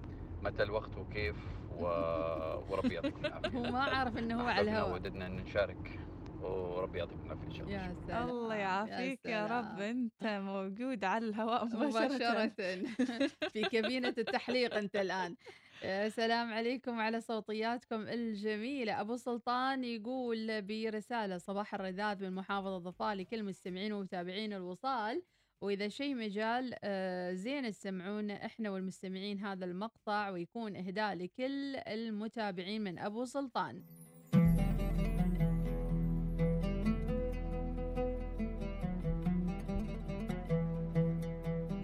[0.44, 1.36] متى الوقت وكيف
[1.80, 1.84] و...
[2.70, 3.58] وربي يعطيكم العافية.
[3.58, 4.94] هو ما عارف إنه هو على الهواء.
[4.94, 6.00] وددنا إن نشارك.
[6.42, 7.74] وربي يعطيكم العافية إن شاء الله.
[7.78, 8.30] يا سلام.
[8.30, 9.66] الله يعافيك يا, سلام.
[9.76, 9.82] رب.
[9.82, 12.88] أنت موجود على الهواء مباشرة, مباشرة.
[13.54, 15.36] في كابينة التحليق أنت الآن.
[15.84, 19.02] يا سلام عليكم على صوتياتكم الجميلة.
[19.02, 25.24] أبو سلطان يقول برسالة صباح الرذاذ من محافظة ضفاء لكل مستمعين ومتابعين الوصال.
[25.62, 33.00] وإذا شيء مجال آه، زين تسمعونا إحنا والمستمعين هذا المقطع ويكون إهداء لكل المتابعين من
[33.00, 33.84] أبو سلطان.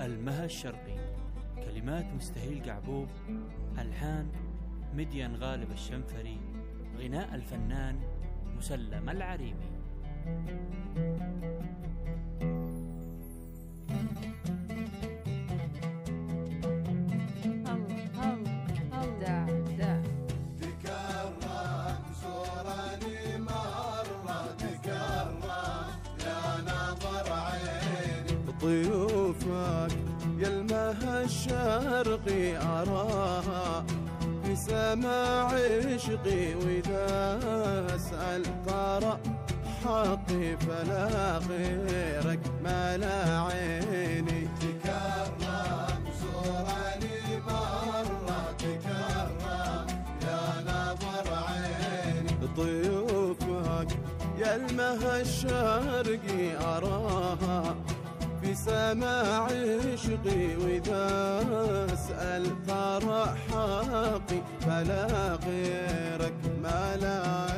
[0.01, 0.95] المها الشرقي
[1.55, 3.07] كلمات مستهيل قعبوب
[3.79, 4.31] ألحان
[4.93, 6.39] مدين غالب الشنفري
[6.97, 7.99] غناء الفنان
[8.57, 9.75] مسلم العريمي.
[31.49, 33.85] شرقي أراها
[34.43, 37.05] في سماع عشقي وإذا
[37.95, 39.19] أسأل ترى
[39.83, 44.47] حقي فلا غيرك ما لا عيني.
[44.61, 45.35] تكرم
[47.87, 49.87] مرة تكرم
[50.21, 53.87] يا نظر عيني ضيوفك
[54.39, 57.75] يا المها الشرقي أراها
[58.55, 61.05] سماع عشقي وإذا
[61.93, 66.33] أسأل ترى حقي فلا غيرك
[66.63, 67.54] ما لا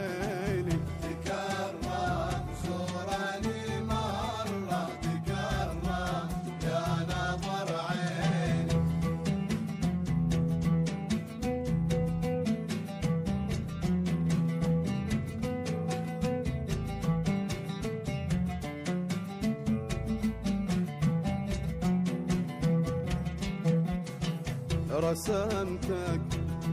[25.11, 26.21] رسمتك.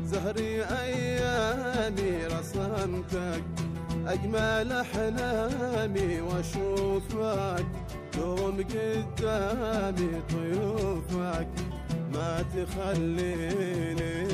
[0.05, 3.45] زهري أيامي رسمتك.
[4.07, 7.67] أجمل أحلامي وأشوفك.
[8.17, 11.49] دوم قدامي طيوفك
[12.15, 14.29] ما تخليني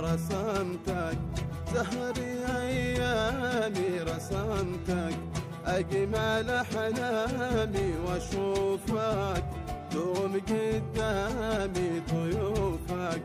[0.00, 1.18] رسمتك.
[1.74, 5.31] زهري أيامي رسمتك.
[5.66, 9.44] أجمل أحلامي وأشوفك
[9.92, 13.22] دوم قدامي طيوفك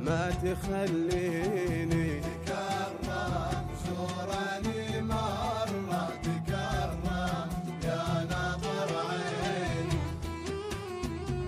[0.00, 7.04] ما تخليني تكرم زورني مرة تكرم.
[7.84, 10.00] يا نظر عيني.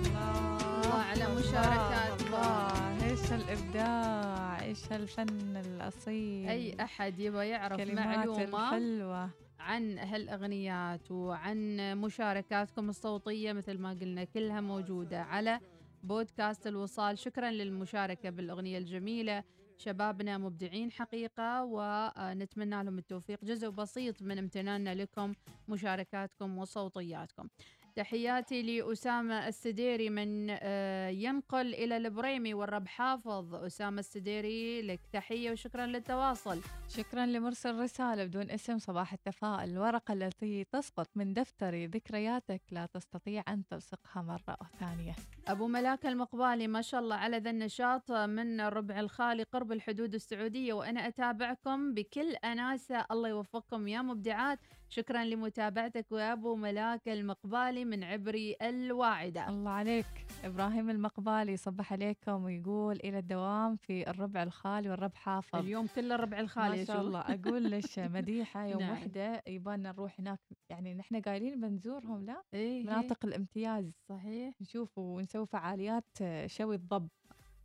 [0.06, 6.48] الله على مشاركات الله إيش الإبداع إيش الفن الأصيل.
[6.48, 9.30] أي أحد يبغى يعرف كلمات معلومة؟ الحلوة.
[9.60, 15.60] عن هالأغنيات وعن مشاركاتكم الصوتية مثل ما قلنا كلها موجودة على
[16.02, 17.18] بودكاست الوصال.
[17.18, 19.44] شكرا للمشاركة بالأغنية الجميلة.
[19.76, 23.44] شبابنا مبدعين حقيقة ونتمنى لهم التوفيق.
[23.44, 25.34] جزء بسيط من امتناننا لكم
[25.68, 27.48] مشاركاتكم وصوتياتكم.
[27.96, 33.54] تحياتي لأسامة السديري من آه، ينقل إلى البريمي والرب حافظ.
[33.54, 36.60] أسامة السديري لك تحية وشكرا للتواصل.
[36.88, 39.70] شكرا لمرسل رسالة بدون اسم صباح التفاؤل.
[39.70, 45.14] الورقة التي تسقط من دفتري ذكرياتك لا تستطيع أن تلصقها مرة ثانية.
[45.48, 50.72] أبو ملاك المقبالي ما شاء الله على ذا النشاط من الربع الخالي قرب الحدود السعودية
[50.72, 53.06] وأنا أتابعكم بكل أناسة.
[53.10, 54.58] الله يوفقكم يا مبدعات.
[54.92, 59.48] شكرا لمتابعتك يا أبو ملاك المقبالي من عبري الواعدة.
[59.48, 60.06] الله عليك.
[60.44, 65.58] إبراهيم المقبالي صبح عليكم ويقول إلى الدوام في الربع الخالي والرب حافظ.
[65.58, 67.00] اليوم كل الربع الخالي ما شاء.
[67.00, 67.20] الله.
[67.20, 68.92] أقول ليش مديحة يوم نعم.
[68.92, 70.40] وحدة يبانا نروح هناك.
[70.70, 72.82] يعني نحن قايلين بنزورهم لا؟ إيه.
[72.82, 73.92] مناطق الامتياز.
[74.08, 74.54] صحيح.
[74.60, 77.08] نشوف ونسوي فعاليات شوي الضب.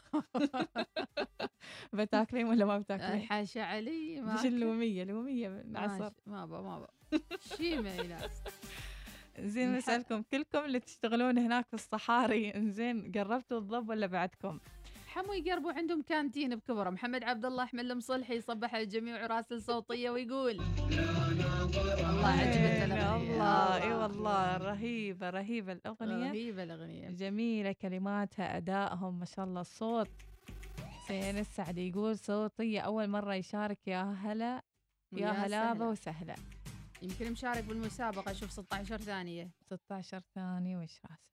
[1.93, 4.45] بتاكلين ولا ما بتاكلين؟ حاشا علي ما مش.
[4.45, 6.89] اللومية لومية نعصر ماشي، ما با ما با
[7.57, 8.19] شي ما
[9.39, 14.59] زين نسألكم كلكم اللي تشتغلون هناك في الصحاري زين قربتوا الضب ولا بعدكم؟
[15.07, 20.11] حمو يقربوا عندهم كانتين بكبره محمد عبد الله أحمد المصلحي يصبح على الجميع وراسل صوتيه
[20.11, 20.61] ويقول
[21.35, 23.17] الله عجبتنا الله الأغنية.
[23.17, 23.83] الله.
[23.83, 24.57] اي والله.
[24.57, 26.31] رهيبة رهيبة الأغنية.
[26.31, 27.09] رهيبة الأغنية.
[27.09, 29.61] جميلة كلماتها أدائهم ما شاء الله.
[29.61, 30.11] الصوت
[30.79, 34.63] حسين السعد يقول صوتية أول مرة يشارك يا هلا
[35.13, 35.85] يا سهلا.
[35.85, 36.35] وسهلا
[37.03, 38.33] يمكن مشارك بالمسابقة.
[38.33, 39.51] شوف 16 ثانية.
[39.67, 41.25] 16 ثانية وش راسه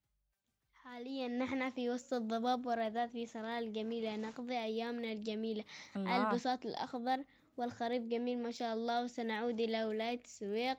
[0.74, 4.16] حاليا نحن في وسط الضباب والرذاذ في صلاة الجميلة.
[4.16, 5.64] نقضي أيامنا الجميلة.
[5.96, 6.30] الله.
[6.30, 7.24] البساط الأخضر
[7.58, 9.04] والخريف جميل ما شاء الله.
[9.04, 10.78] وسنعود إلى ولاية السويق.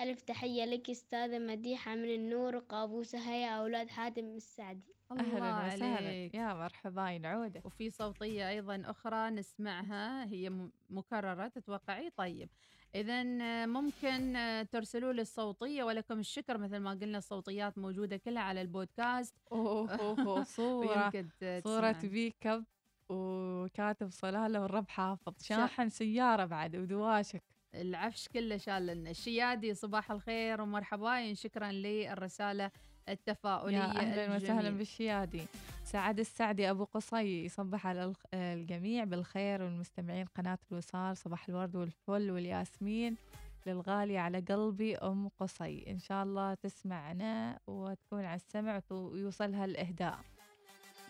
[0.00, 4.94] ألف تحية لك أستاذة مديحة من النور وقابوسها يا أولاد حاتم السعدي.
[5.12, 5.96] الله أهلا وسهلا.
[5.96, 6.34] عليك.
[6.34, 7.10] يا مرحبا.
[7.10, 10.24] ينعوده وفي صوتية أيضا أخرى نسمعها.
[10.24, 11.48] هي مكررة.
[11.48, 12.48] تتوقعي؟ طيب.
[12.94, 13.22] إذا
[13.66, 16.58] ممكن آه، ترسلوا لي الصوتية ولكم الشكر.
[16.58, 19.34] مثل ما قلنا الصوتيات موجودة كلها على البودكاست.
[19.52, 21.10] أوه أوه صورة.
[21.10, 22.12] ت- صورة تسمعن.
[22.12, 22.64] بيك أب.
[23.14, 25.32] وكاتب صلالة والرب حافظ.
[25.42, 27.42] شاحن سيارة بعد ودواشك.
[27.74, 29.10] العفش كله شال لنا.
[29.10, 32.70] الشيادي صباح الخير ومرحبا شكرا للرسالة
[33.08, 34.70] التفاؤلية يا أهلا وسهلا.
[34.70, 35.42] بالشيادي.
[35.84, 41.16] سعد السعدي أبو قصي يصبح على الجميع بالخير والمستمعين قناة الوصال.
[41.16, 43.16] صباح الورد والفل والياسمين.
[43.66, 45.84] للغالية على قلبي أم قصي.
[45.90, 50.18] إن شاء الله تسمعنا وتكون على السمع ويوصلها الإهداء.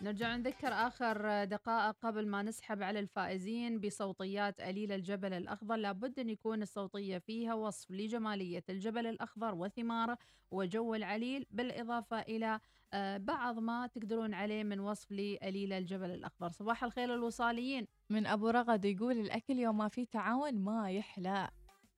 [0.01, 5.75] نرجع نذكر آخر دقائق قبل ما نسحب على الفائزين بصوتيات أليل الجبل الأخضر.
[5.75, 10.17] لابد أن يكون الصوتية فيها وصف لجمالية الجبل الأخضر وثماره
[10.51, 12.59] وجو العليل بالإضافة إلى
[12.93, 16.49] آه، بعض ما تقدرون عليه من وصف لأليل الجبل الأخضر.
[16.51, 21.49] صباح الخير الوصاليين من أبو رغد يقول الأكل يوم ما في تعاون ما يحلى.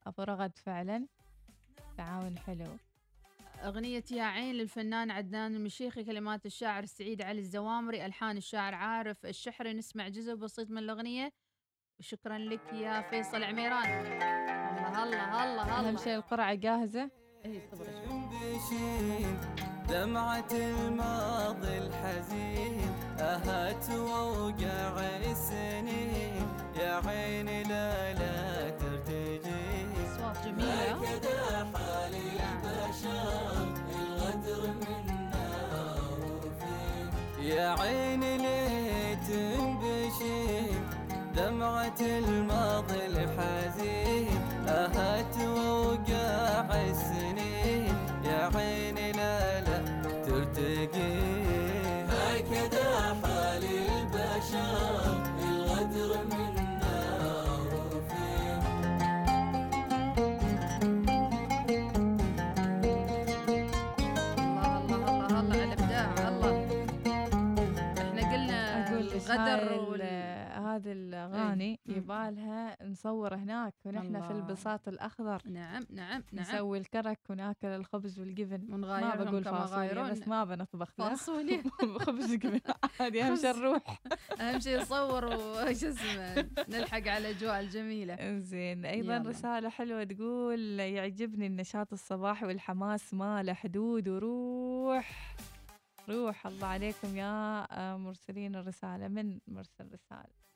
[0.06, 1.06] أبو رغد فعلا
[1.96, 2.87] تعاون حلو.
[3.64, 9.72] أغنية يا عين للفنان عدنان المشيخي كلمات الشاعر السعيد علي الزوامري ألحان الشاعر عارف الشحري
[9.72, 11.32] نسمع جزء بسيط من الأغنية.
[12.00, 13.84] وشكرا لك يا فيصل عميران.
[13.84, 15.88] الله الله الله الله.
[15.88, 17.10] أهم شيء القرعة جاهزة.
[17.44, 17.70] إيه.
[19.88, 22.80] دمعة الماضي الحزين
[23.18, 26.46] أهات ووقع السنين.
[26.76, 29.86] يا عيني لا لا ترتجي.
[30.06, 31.77] أصوات جميلة.
[37.42, 40.70] يا عيني ليه تنبشي
[41.36, 47.07] دمعة الماضي الحزين أهات ووقع السنين
[70.78, 71.96] هذه الأغاني مم.
[71.96, 74.30] يبالها نصور هناك ونحن في.
[74.30, 75.42] البساط الأخضر.
[75.46, 76.42] نعم نعم نعم.
[76.42, 78.76] نسوي الكرك وناكل الخبز والجبن.
[78.76, 80.10] ما بقول فاصوليا.
[80.10, 81.62] بس ما بنطبخ فاصوليا.
[82.06, 82.60] خبز جبن
[83.00, 84.00] عادي أهم شيء نروح.
[84.40, 88.38] أهم شيء نصور وش اسمه نلحق على الأجواء الجميلة.
[88.38, 88.84] زين.
[88.86, 89.28] أيضا يلا.
[89.28, 95.36] رسالة حلوة تقول يعجبني النشاط الصباحي والحماس ما له حدود وروح.
[96.08, 100.47] روح الله عليكم يا آه، مرسلين الرسالة من مرسل رسالة.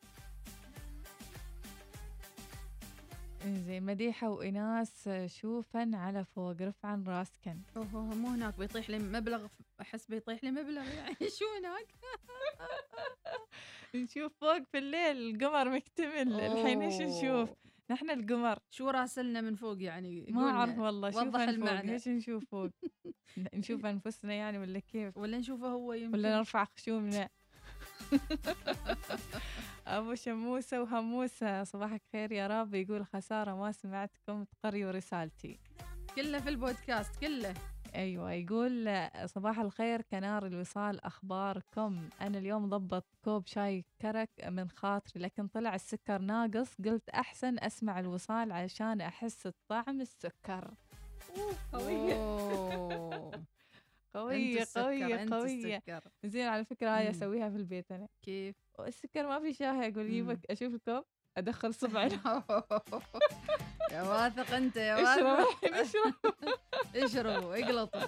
[3.45, 7.61] زين مديحة وإناس شوفا على فوق رفعا راسكن.
[7.77, 9.47] اوه مو هناك بيطيح لي مبلغ
[9.81, 11.87] أحس بيطيح لي مبلغ يعني شو هناك؟
[13.95, 16.33] نشوف فوق في الليل القمر مكتمل.
[16.33, 17.49] الحين إيش نشوف.
[17.91, 18.59] نحن القمر.
[18.69, 20.49] شو راسلنا من فوق يعني؟ ما.
[20.49, 21.93] أعرف والله شوف المعنى.
[21.93, 22.69] إيش نشوف فوق؟
[23.53, 26.17] نشوف أنفسنا يعني ولا كيف؟ ولا نشوفه هو يمكن.
[26.17, 27.29] ولا نرفع خشومنا.
[29.87, 32.73] أبو شموسة وهموسة صباحك خير يا رب.
[32.73, 35.59] يقول خسارة ما سمعتكم تقريوا رسالتي
[36.15, 37.53] كله في البودكاست كله.
[37.95, 45.21] أيوه يقول صباح الخير كنار الوصال أخباركم؟ أنا اليوم ضبط كوب شاي كرك من خاطري
[45.23, 46.81] لكن طلع السكر ناقص.
[46.85, 50.73] قلت أحسن أسمع الوصال عشان أحس بطعم السكر.
[51.73, 52.13] قوية.
[54.15, 55.81] قوية قوية قوية.
[56.23, 57.09] زين على فكرة هاي مم.
[57.09, 58.07] أسويها في البيت أنا.
[58.21, 61.03] كيف؟ السكر ما في شاي أقول جيبك أشوف الكوب
[61.37, 62.09] أدخل صبعي.
[63.91, 65.73] يا واثق أنت يا واثق.
[65.73, 66.13] اشرب
[67.03, 68.01] اشربوا اقلطوا.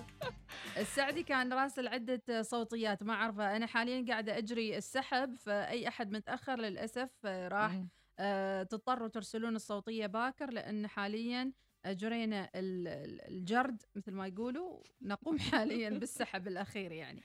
[0.77, 3.55] السعدي كان راسل عدة صوتيات ما أعرفها.
[3.55, 7.81] أنا حاليا قاعدة أجري السحب فأي أحد متأخر للأسف آه، راح.
[8.19, 11.51] آه، تضطروا ترسلون الصوتية باكر لأن حاليا
[11.87, 17.21] جرينا ال- ال- الجرد مثل ما يقولوا نقوم حاليا بالسحب الأخير يعني.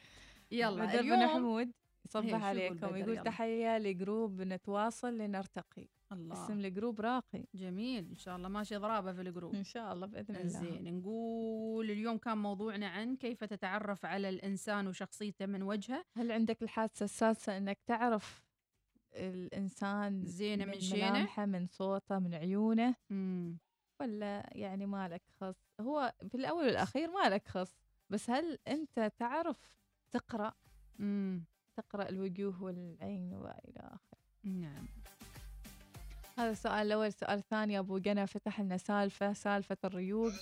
[0.51, 1.73] يلا اليوم حمود.
[2.07, 3.23] يصبح يقول عليكم؟ يقول.
[3.23, 5.89] تحية ل group نتواصل لنرتقي.
[6.13, 6.33] الله.
[6.33, 7.45] اسم ال group راقي.
[7.55, 8.09] جميل.
[8.09, 9.55] إن شاء الله ماشي ضرابة في ال group.
[9.55, 10.49] إن شاء الله بإذن الله.
[10.49, 10.99] زين.
[10.99, 16.05] نقول اليوم كان موضوعنا عن كيف تتعرف على الإنسان وشخصيته من وجهه.
[16.17, 18.51] هل عندك الحاسة السادسة إنك تعرف
[19.15, 23.59] الإنسان زينة من من شينه؟ ملامحه من صوته من عيونه؟ مم.
[24.01, 27.79] ولا يعني ما لك خص؟ هو في الأول والأخير ما لك خص
[28.11, 29.77] بس هل أنت تعرف
[30.11, 30.55] تقرأ؟
[30.99, 31.45] مم.
[31.81, 34.19] تقرأ الوجوه والعين والى آخره.
[34.45, 34.87] نعم.
[36.39, 40.33] هذا السؤال الأول السؤال الثاني أبو جنى فتح لنا سالفة سالفة الريوق.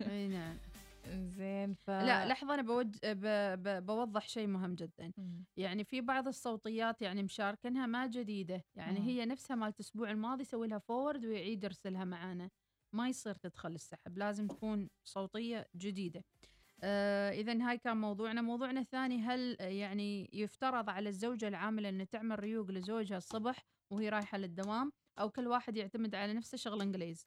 [0.00, 0.56] أي نعم.
[1.38, 2.86] زين ف لا لحظة أنا بوج...
[3.04, 3.26] ب...
[3.62, 3.86] ب...
[3.86, 5.12] بوضح شيء مهم جدا.
[5.16, 5.44] مم.
[5.56, 8.64] يعني في بعض الصوتيات يعني مشاركنها ما جديدة.
[8.74, 9.06] يعني مم.
[9.06, 12.50] هي نفسها مالت الأسبوع الماضي سوي لها فورد ويعيد يرسلها معانا.
[12.92, 16.24] ما يصير تدخل السحب لازم تكون صوتية جديدة.
[16.84, 18.42] آه إذا هاي كان موضوعنا.
[18.42, 24.08] موضوعنا الثاني هل آه، يعني يفترض على الزوجة العاملة أن تعمل ريوق لزوجها الصبح وهي
[24.08, 27.26] رايحة للدوام أو كل واحد يعتمد على نفسه شغل إنجليز؟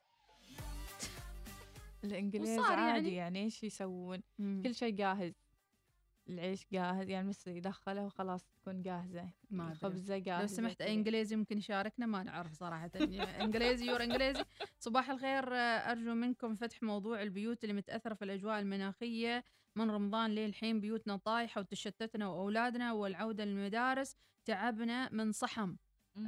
[2.04, 4.62] الإنجليز وصار عادي يعني- يعني إيش يسوون؟ مم.
[4.64, 5.32] كل شيء جاهز.
[6.28, 9.72] العيش جاهز يعني بس يدخله وخلاص تكون جاهزة ما.
[9.72, 10.88] الخبزة جاهزة لو سمحت كذا.
[10.88, 14.44] اي إنجليزي ممكن يشاركنا ما نعرف صراحة يعني إنجليزي يور إنجليزي
[14.78, 19.44] صباح الخير آه، أرجو منكم فتح موضوع البيوت اللي متأثرة في الأجواء المناخية
[19.76, 25.76] من رمضان للحين بيوتنا طايحة وتشتتنا وأولادنا والعودة للمدارس تعبنا من صحم.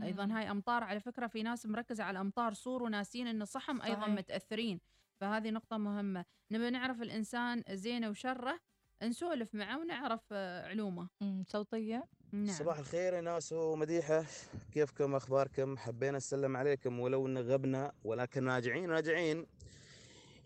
[0.02, 4.00] أيضا هاي أمطار على فكرة في ناس مركزة على أمطار صور وناسين إن صحم أيضا
[4.00, 4.14] صحيح.
[4.14, 4.80] متأثرين
[5.20, 8.60] فهذه نقطة مهمة نبي نعرف الإنسان زينه وشره
[9.02, 11.08] نسولف معه ونعرف آه، علومه.
[11.46, 12.54] صوتية نعم.
[12.54, 14.24] صباح الخير يا ناس ومديحة.
[14.72, 19.46] كيفكم؟ أخباركم؟ حبينا نسلم عليكم ولو إن غبنا ولكن راجعين راجعين.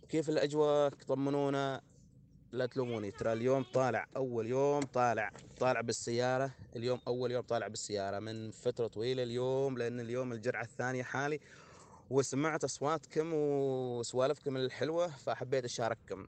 [0.08, 1.80] كيف الأجواء؟ طمنونا.
[2.52, 3.10] لا تلوموني.
[3.10, 5.30] ترى اليوم طالع أول يوم طالع
[5.60, 6.50] طالع بالسيارة.
[6.76, 8.18] اليوم أول يوم طالع بالسيارة.
[8.18, 11.40] من فترة طويلة اليوم لأن اليوم الجرعة الثانية حالي.
[12.10, 16.26] وسمعت أصواتكم وسوالفكم الحلوة فحبيت أشارككم.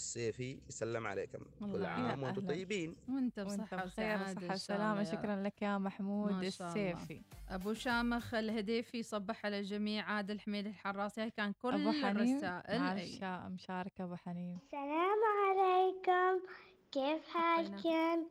[0.00, 2.48] السيفي يسلم عليكم كل عام وأنتم أهلا.
[2.54, 2.96] طيبين.
[3.08, 6.44] وأنت بصحة بخير وسعادة وصحة وسلامة شكرا لك يا محمود.
[6.44, 7.22] السيفي.
[7.50, 10.04] أبو شامخ الهديفي صبح على الجميع.
[10.04, 12.36] عادل حميد الحراسي هاي كان كل أبو حنين.
[12.36, 12.82] الرسائل.
[12.82, 13.48] أي.
[13.48, 14.58] مشاركة أبو حنين.
[14.66, 16.46] السلام عليكم.
[16.92, 18.26] كيف حالكم؟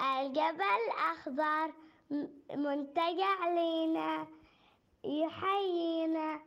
[0.00, 1.72] الجبل الأخضر
[2.10, 2.26] م-
[2.62, 4.26] منتجع لينا
[5.04, 6.40] يحيينا.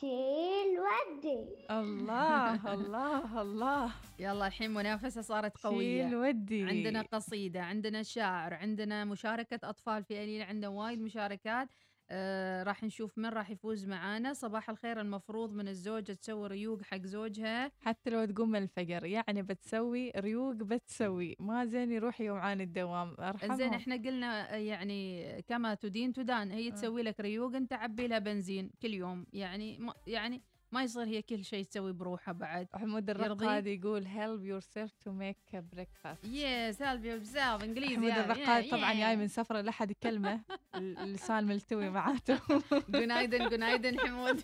[0.00, 1.66] شيل ودي.
[1.70, 3.92] الله الله الله.
[4.18, 6.04] يلا الحين منافسة صارت قوية.
[6.08, 6.62] شيل ودي.
[6.62, 11.68] عندنا قصيدة عندنا شاعر عندنا مشاركة أطفال في أليل عندنا وايد مشاركات.
[12.10, 14.32] آه راح نشوف من راح يفوز معانا.
[14.32, 17.72] صباح الخير المفروض من الزوجة تسوي ريوق حق زوجها.
[17.80, 21.36] حتى لو تقوم من الفجر يعني بتسوي ريوق بتسوي.
[21.40, 23.16] ما زين يروح يوم عن الدوام.
[23.18, 23.56] أرحمهم.
[23.56, 28.18] زين إحنا قلنا آه، يعني كما تدين تدان هي تسوي لك ريوق أنت عبي لها
[28.18, 29.26] بنزين كل يوم.
[29.32, 30.42] يعني ما يعني
[30.74, 32.68] ما يصير هي كل شيء تسوي بروحها بعد.
[32.74, 36.26] حمود؟ الرقاد يقول help yourself to make a breakfast.
[36.28, 38.32] يس هلبي بزاف إنجليزي حمود يعني.
[38.32, 38.94] الرقاد طبعا.
[38.94, 40.40] جاي من سفرة لحد كلمة.
[40.74, 42.38] اللسان ملتوي معاته.
[42.88, 44.40] جنايدن جنايدن حمود.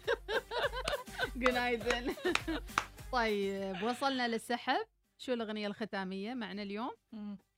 [1.36, 2.14] جنايدن
[3.12, 4.86] طيب وصلنا للسحب.
[5.18, 6.90] شو الأغنية الختامية معنا اليوم؟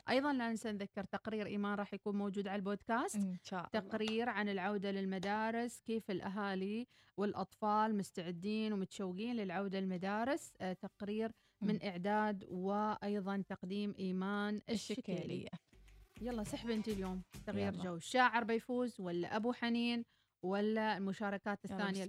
[0.09, 3.17] أيضا لا ننسى نذكر تقرير إيمان راح يكون موجود على البودكاست.
[3.17, 3.89] إن شاء الله.
[3.89, 6.87] تقرير عن العودة للمدارس كيف الأهالي
[7.17, 10.53] والأطفال مستعدين ومتشوقين للعودة للمدارس.
[10.61, 15.49] آه، تقرير من إعداد وأيضا تقديم إيمان الشكيلي الشكيلية
[16.21, 17.23] يلا سحب أنت اليوم.
[17.47, 17.73] تغيير.
[17.73, 17.95] جو.
[17.95, 20.05] الشاعر بيفوز ولا أبو حنين؟
[20.43, 22.03] ولا المشاركات بسم اللي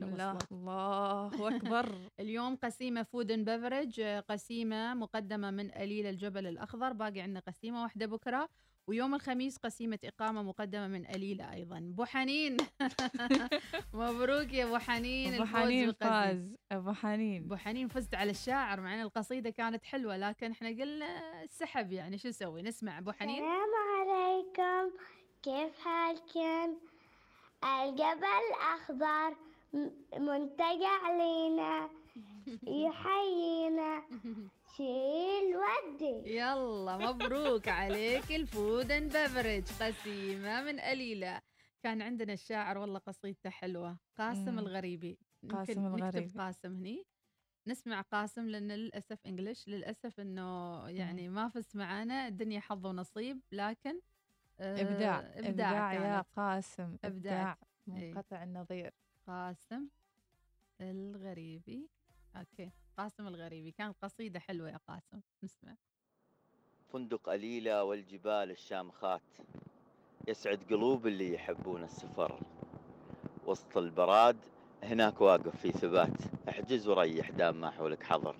[0.52, 1.96] الله أكبر.
[2.20, 6.94] اليوم قسيمة food and beverage قسيمة مقدمة من أليلا الجبل الأخضر.
[6.94, 8.50] باقي عندنا قسيمة واحدة بكرة.
[8.88, 11.78] ويوم الخميس قسيمة إقامة مقدمة من أليلا أيضا.
[11.78, 12.58] أبو حنين.
[13.94, 15.92] مبروك يا أبو حنين الفوز حنين.
[15.92, 17.44] فاز أبو حنين.
[17.44, 22.18] أبو حنين فزت على الشاعر مع أن القصيدة كانت حلوة لكن إحنا قلنا السحب يعني
[22.18, 23.44] شو نسوي؟ نسمع أبو حنين.
[23.44, 23.70] السلام
[24.00, 24.98] عليكم.
[25.44, 26.93] كيف حالكم؟
[27.64, 29.36] الجبل الأخضر
[30.20, 31.90] منتجع أليلا
[32.86, 34.04] يحيينا.
[34.78, 36.36] شيل ودي.
[36.38, 38.32] يلا مبروك عليك.
[38.32, 41.42] ال food and beverage قسيمة من أليلا.
[41.84, 44.60] كان عندنا الشاعر والله قصيدته حلوة قاسم.
[44.60, 45.18] الغريبي.
[45.52, 46.34] قاسم نكتب الغريبي.
[46.40, 47.06] قاسم هني.
[47.68, 52.28] نسمع قاسم لأن للأسف إنجلش للأسف إنه يعني ما فزت معانا.
[52.28, 54.00] الدنيا حظ ونصيب لكن
[54.64, 56.26] آه، إبداع إبداع يا كانت.
[56.36, 57.08] قاسم إبداع.
[57.08, 57.58] إبداع.
[57.88, 58.94] منقطع النظير.
[59.28, 59.88] قاسم
[60.82, 61.90] الغريبي.
[62.36, 62.72] أوكي.
[62.98, 63.72] قاسم الغريبي.
[63.72, 65.22] كانت قصيدة حلوة يا قاسم.
[65.44, 65.76] نسمع.
[66.94, 69.22] فندق قليلة والجبال الشامخات.
[70.28, 72.40] يسعد قلوب اللي يحبون السفر.
[73.46, 74.38] وسط البراد
[74.84, 76.18] هناك واقف في ثبات.
[76.50, 78.36] احجز وريح دام ما حولك حظر.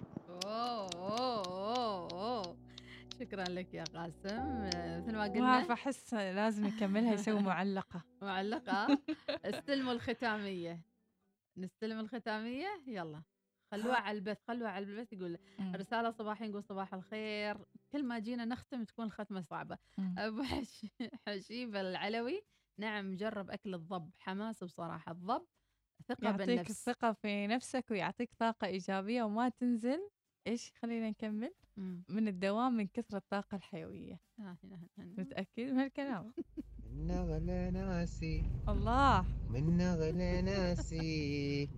[0.46, 1.33] أوه.
[3.24, 4.28] شكرا لك يا قاسم.
[4.28, 8.04] آه، مثل ما ما قلنا اعرف أحس لازم يكملها يسوي معلقة.
[8.22, 8.88] معلقة.
[9.46, 10.82] استلموا الختامية.
[11.58, 13.24] نستلم الختامية؟ يلا.
[13.72, 15.14] خلوها على البث خلوها على البث.
[15.14, 15.76] يقول مم.
[15.76, 17.58] رسالة صباحي نقول صباح الخير.
[17.92, 19.10] كل ما جينا نختم تكون
[19.98, 20.16] مم.
[20.20, 20.86] أبو حش...
[21.28, 22.42] حشيب العلوي.
[22.80, 24.12] نعم جرب أكل الضب.
[24.18, 25.12] حماس بصراحة.
[25.12, 25.46] الضب
[26.08, 26.70] ثقة يعطيك بالنفس.
[26.70, 30.10] الثقة في نفسك ويعطيك طاقة إيجابية وما تنزل.
[30.48, 31.54] إيش خلينا نكمل.
[32.10, 34.20] من الدوام من كثرة الطاقة الحيوية.
[34.40, 34.58] آه،.
[34.98, 36.34] متأكد من هالكلام
[36.94, 38.44] من أغلى ناسي.
[38.70, 39.26] الله.
[39.50, 41.70] من أغلى ناسي.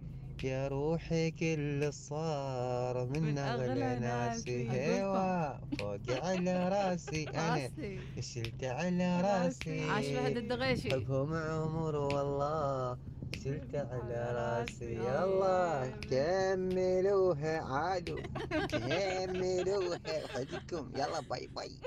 [0.43, 3.05] يا روحي كل صار.
[3.05, 4.71] من, أغلى ناسي.
[4.71, 7.29] هيوا فوق على راسي.
[7.29, 7.99] أنا راسي.
[8.21, 9.89] شلت على راسي.
[9.89, 10.91] عاش فهد الدغيشي.
[10.91, 12.97] حبهم عمر والله.
[13.33, 18.21] شلت على راسي يلا كملوها عادوا.
[18.69, 21.71] كملوها وحدكم يلا باي باي.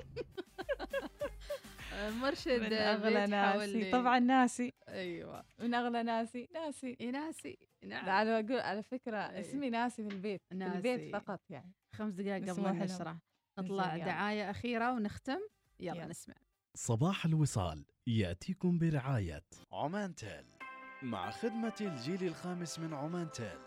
[2.23, 3.91] مرشد من بيت ناسي.
[3.91, 4.73] طبعا ناسي.
[4.89, 5.45] أيوه.
[5.59, 6.49] من أغلى ناسي.
[6.55, 6.97] ناسي.
[7.01, 7.59] إي ناسي.
[7.85, 8.07] نعم.
[8.07, 9.41] لا أنا أقول على فكرة إيه.
[9.41, 10.43] اسمي ناسي في البيت.
[10.49, 10.77] في ناسي.
[10.77, 11.73] البيت فقط يعني.
[11.95, 12.67] خمس دقائق قبل.
[12.67, 13.19] النشرة
[13.59, 14.05] نطلع يلا.
[14.05, 15.41] دعاية أخيرة ونختم.
[15.81, 16.07] يلا, يلا.
[16.07, 16.35] نسمع.
[16.75, 17.85] صباح الوصال.
[18.07, 20.58] يأتيكم برعاية عمان تيل.
[21.03, 23.59] مع خدمة الجيل الخامس من عمان تيل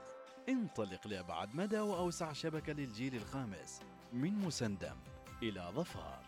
[0.49, 3.81] انطلق لأبعد مدى وأوسع شبكة للجيل الخامس
[4.13, 4.95] من مسندم
[5.43, 6.21] إلى ظفار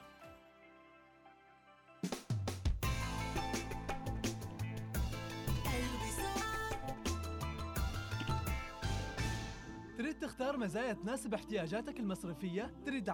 [9.98, 13.14] تريد تختار مزايا تناسب احتياجاتك المصرفية؟ تريد 10%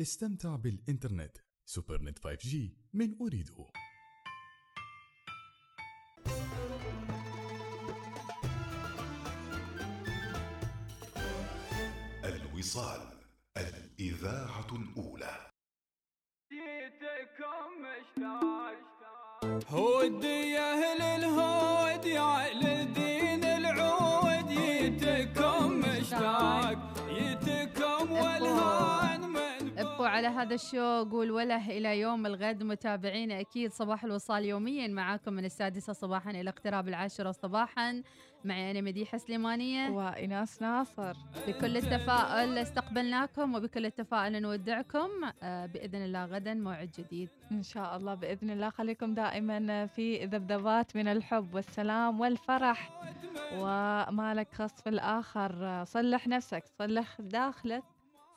[0.00, 1.36] استمتع بالإنترنت.
[1.64, 2.56] سوبرنت 5G
[2.94, 3.66] من أريدو
[12.62, 13.00] الوصال
[13.56, 15.50] الإذاعة الأولى.
[16.52, 18.76] جيتكم مشتاق
[19.68, 23.11] هودي أهل الهود يا أهل
[30.12, 35.92] على هذا الشوق والوله إلى يوم الغد متابعينا أكيد صباح الوصال يوميا معاكم من السادسة
[35.92, 38.02] صباحا إلى اقتراب العاشرة صباحا.
[38.44, 39.90] معي أنا مديحة سليمانية.
[39.90, 41.16] وإناس ناصر.
[41.48, 45.08] بكل التفاؤل استقبلناكم وبكل التفاؤل نودعكم
[45.42, 47.28] آه، بإذن الله غدا موعد جديد.
[47.52, 48.70] إن شاء الله بإذن الله.
[48.70, 53.00] خليكم دائما في ذبذبات من الحب والسلام والفرح.
[53.54, 55.84] وما لك خص في الآخر.
[55.84, 57.82] صلح نفسك صلح داخلك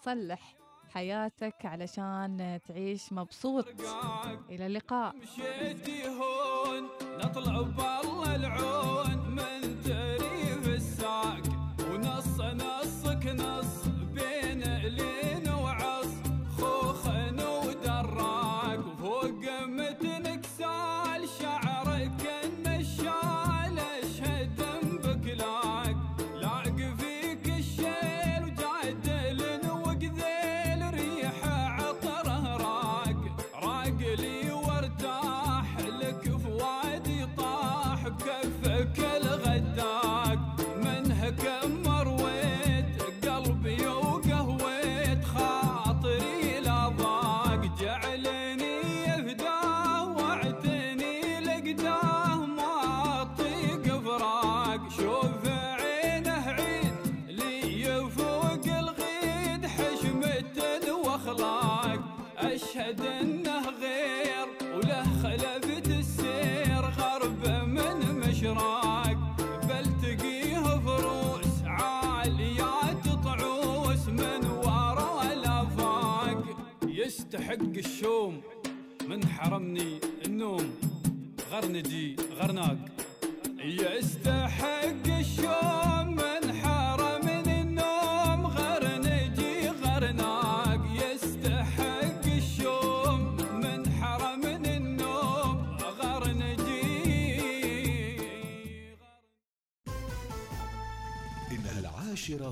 [0.01, 0.64] صلح.
[0.95, 3.65] حياتك علشان تعيش مبسوط.
[4.49, 5.15] إلى اللقاء.
[5.15, 6.83] مشيتي هون
[7.19, 9.63] نطلع بالله العون من
[10.75, 11.41] الساق
[11.91, 13.74] ونص نصك نص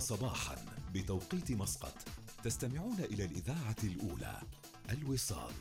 [0.04, 0.56] صباحا
[0.94, 1.94] بتوقيت مسقط.
[2.44, 4.42] تستمعون إلى الإذاعة الأولى
[4.90, 5.54] الوصال.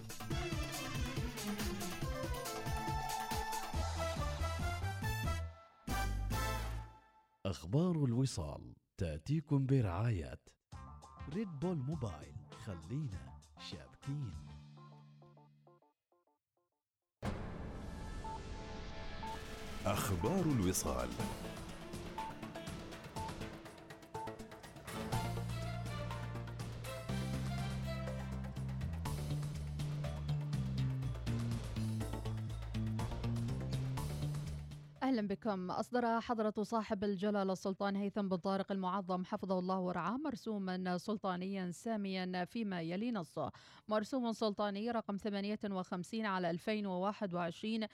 [7.47, 10.40] أخبار الوصال تأتيكم برعاية
[11.32, 12.36] ريد بول موبايل
[12.66, 13.38] خلينا
[13.70, 14.32] شابكين.
[19.86, 21.09] أخبار الوصال.
[35.13, 35.71] أهلا بكم.
[35.71, 42.45] أصدر حضرة صاحب الجلالة السلطان هيثم بن طارق المعظم حفظه الله ورعاه مرسوما سلطانيا ساميا
[42.45, 43.53] فيما يلي نصه.
[43.89, 47.87] مرسوم سلطاني رقم 58 على 2021